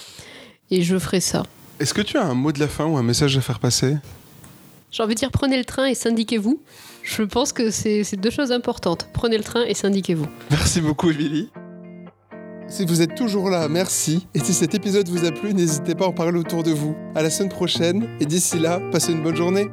Et 0.71 0.81
je 0.81 0.97
ferai 0.97 1.19
ça. 1.19 1.43
Est-ce 1.79 1.93
que 1.93 2.01
tu 2.01 2.17
as 2.17 2.25
un 2.25 2.33
mot 2.33 2.51
de 2.51 2.59
la 2.59 2.67
fin 2.67 2.85
ou 2.85 2.97
un 2.97 3.03
message 3.03 3.37
à 3.37 3.41
faire 3.41 3.59
passer? 3.59 3.95
J'ai 4.91 5.03
envie 5.03 5.15
de 5.15 5.19
dire 5.19 5.31
prenez 5.31 5.57
le 5.57 5.65
train 5.65 5.85
et 5.85 5.95
syndiquez-vous. 5.95 6.61
Je 7.03 7.23
pense 7.23 7.51
que 7.51 7.69
c'est 7.71 8.03
c'est 8.03 8.17
deux 8.17 8.29
choses 8.29 8.51
importantes. 8.51 9.07
Prenez 9.13 9.37
le 9.37 9.43
train 9.43 9.63
et 9.65 9.73
syndiquez-vous. 9.73 10.27
Merci 10.51 10.81
beaucoup, 10.81 11.09
Émilie. 11.11 11.49
Si 12.67 12.85
vous 12.85 13.01
êtes 13.01 13.15
toujours 13.15 13.49
là, 13.49 13.67
merci. 13.67 14.25
Et 14.33 14.39
si 14.39 14.53
cet 14.53 14.73
épisode 14.73 15.07
vous 15.09 15.25
a 15.25 15.31
plu, 15.31 15.53
n'hésitez 15.53 15.95
pas 15.95 16.05
à 16.05 16.07
en 16.07 16.13
parler 16.13 16.39
autour 16.39 16.63
de 16.63 16.71
vous. 16.71 16.95
À 17.13 17.21
la 17.21 17.29
semaine 17.29 17.49
prochaine. 17.51 18.07
Et 18.19 18.25
d'ici 18.25 18.57
là, 18.57 18.79
passez 18.91 19.11
une 19.11 19.21
bonne 19.21 19.35
journée. 19.35 19.67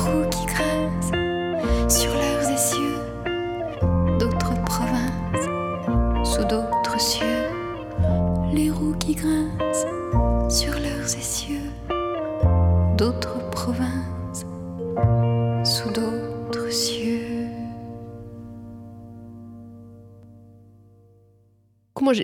Les 0.00 0.10
roues 0.10 0.28
qui 0.30 0.59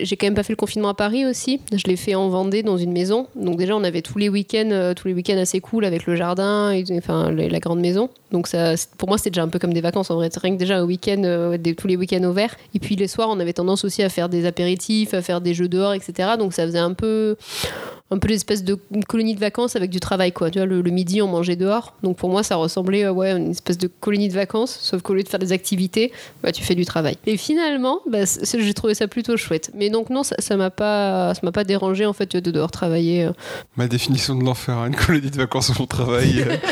j'ai 0.03 0.17
quand 0.17 0.27
même 0.27 0.35
pas 0.35 0.43
fait 0.43 0.53
le 0.53 0.57
confinement 0.57 0.89
à 0.89 0.93
Paris 0.93 1.25
aussi. 1.25 1.59
Je 1.71 1.83
l'ai 1.87 1.95
fait 1.95 2.15
en 2.15 2.29
Vendée, 2.29 2.63
dans 2.63 2.77
une 2.77 2.91
maison. 2.91 3.27
Donc 3.35 3.57
déjà, 3.57 3.75
on 3.75 3.83
avait 3.83 4.01
tous 4.01 4.17
les 4.17 4.29
week-ends, 4.29 4.69
euh, 4.71 4.93
tous 4.93 5.07
les 5.07 5.13
week-ends 5.13 5.37
assez 5.37 5.59
cool 5.59 5.85
avec 5.85 6.05
le 6.05 6.15
jardin, 6.15 6.71
et, 6.71 6.83
enfin 6.97 7.31
la 7.31 7.59
grande 7.59 7.79
maison. 7.79 8.09
Donc 8.31 8.47
ça, 8.47 8.73
pour 8.97 9.07
moi, 9.07 9.17
c'était 9.17 9.31
déjà 9.31 9.43
un 9.43 9.47
peu 9.47 9.59
comme 9.59 9.73
des 9.73 9.81
vacances 9.81 10.11
en 10.11 10.15
vrai. 10.15 10.29
Rien 10.35 10.53
que 10.53 10.59
déjà 10.59 10.83
au 10.83 10.87
week-end, 10.87 11.21
euh, 11.23 11.57
tous 11.77 11.87
les 11.87 11.95
week-ends 11.95 12.23
au 12.23 12.33
vert. 12.33 12.55
Et 12.73 12.79
puis 12.79 12.95
les 12.95 13.07
soirs, 13.07 13.29
on 13.29 13.39
avait 13.39 13.53
tendance 13.53 13.85
aussi 13.85 14.03
à 14.03 14.09
faire 14.09 14.29
des 14.29 14.45
apéritifs, 14.45 15.13
à 15.13 15.21
faire 15.21 15.41
des 15.41 15.53
jeux 15.53 15.67
dehors, 15.67 15.93
etc. 15.93 16.31
Donc 16.37 16.53
ça 16.53 16.65
faisait 16.65 16.77
un 16.79 16.93
peu, 16.93 17.35
un 18.09 18.17
peu 18.19 18.27
l'espèce 18.29 18.63
de 18.63 18.77
colonie 19.07 19.35
de 19.35 19.39
vacances 19.39 19.75
avec 19.75 19.89
du 19.89 19.99
travail, 19.99 20.31
quoi. 20.31 20.49
Tu 20.49 20.59
vois, 20.59 20.65
le, 20.65 20.81
le 20.81 20.91
midi, 20.91 21.21
on 21.21 21.27
mangeait 21.27 21.55
dehors. 21.57 21.93
Donc 22.03 22.15
pour 22.17 22.29
moi, 22.29 22.41
ça 22.43 22.55
ressemblait 22.55 23.03
euh, 23.03 23.11
ouais, 23.11 23.31
à 23.31 23.35
une 23.37 23.51
espèce 23.51 23.77
de 23.77 23.87
colonie 23.87 24.29
de 24.29 24.33
vacances, 24.33 24.77
sauf 24.81 25.01
qu'au 25.01 25.13
lieu 25.13 25.23
de 25.23 25.27
faire 25.27 25.39
des 25.39 25.51
activités, 25.51 26.11
bah, 26.41 26.51
tu 26.51 26.63
fais 26.63 26.75
du 26.75 26.85
travail. 26.85 27.17
Et 27.25 27.35
finalement, 27.37 27.99
bah, 28.09 28.19
j'ai 28.43 28.73
trouvé 28.73 28.93
ça 28.93 29.07
plutôt 29.07 29.35
chouette. 29.35 29.71
Mais 29.75 29.89
donc 29.89 30.09
non, 30.09 30.21
ça 30.23 30.55
m'a 30.57 30.69
pas, 30.69 31.33
ça 31.33 31.41
m'a 31.43 31.51
pas 31.51 31.63
dérangé 31.65 32.05
en 32.05 32.13
fait 32.13 32.35
de 32.37 32.51
devoir 32.51 32.71
travailler. 32.71 33.25
euh. 33.25 33.31
Ma 33.75 33.87
définition 33.87 34.35
de 34.35 34.43
l'enfer, 34.43 34.77
hein, 34.77 34.87
une 34.87 34.95
colonie 34.95 35.29
de 35.29 35.37
vacances 35.37 35.71
au 35.79 35.85
travail. 35.85 36.41
euh. 36.47 36.55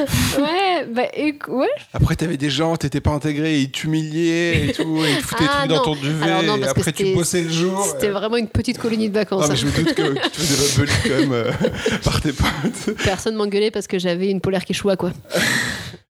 Ouais, 0.38 0.59
bah 0.84 1.02
éc- 1.16 1.48
ouais. 1.48 1.68
Après, 1.92 2.16
t'avais 2.16 2.36
des 2.36 2.50
gens, 2.50 2.76
t'étais 2.76 3.00
pas 3.00 3.10
intégré, 3.10 3.58
ils 3.60 3.70
t'humiliaient 3.70 4.66
et 4.68 4.72
tout, 4.72 5.04
et 5.04 5.10
ils 5.10 5.16
te 5.18 5.22
foutaient 5.22 5.44
Ah, 5.48 5.66
des 5.66 5.68
trucs 5.68 5.68
dans 5.70 5.76
non. 5.76 5.82
ton 5.82 5.94
duvet, 6.00 6.24
Alors 6.24 6.42
non, 6.42 6.56
et 6.56 6.60
parce 6.60 6.72
que 6.74 6.80
après 6.80 6.92
tu 6.92 7.04
c'était- 7.04 7.14
bossais 7.14 7.42
le 7.42 7.50
jour. 7.50 7.84
C'était 7.94 8.08
euh. 8.08 8.12
vraiment 8.12 8.36
une 8.36 8.48
petite 8.48 8.78
colonie 8.78 9.08
de 9.08 9.14
vacances. 9.14 9.46
Mais 9.48 9.52
hein. 9.52 9.56
je 9.56 9.66
me 9.66 9.70
doute 9.72 9.94
que, 9.94 10.02
que 10.02 10.28
tu 10.30 10.40
faisais 10.40 10.68
pas 10.68 10.80
bully 10.82 10.92
quand 11.04 11.20
même 11.20 11.32
euh, 11.32 11.50
par 12.04 12.20
tes 12.20 12.32
potes. 12.32 12.96
Personne 13.04 13.34
m'engueulait 13.36 13.70
parce 13.70 13.86
que 13.86 13.98
j'avais 13.98 14.30
une 14.30 14.40
polaire 14.40 14.64
qui 14.64 14.74
choua 14.74 14.96
quoi. 14.96 15.12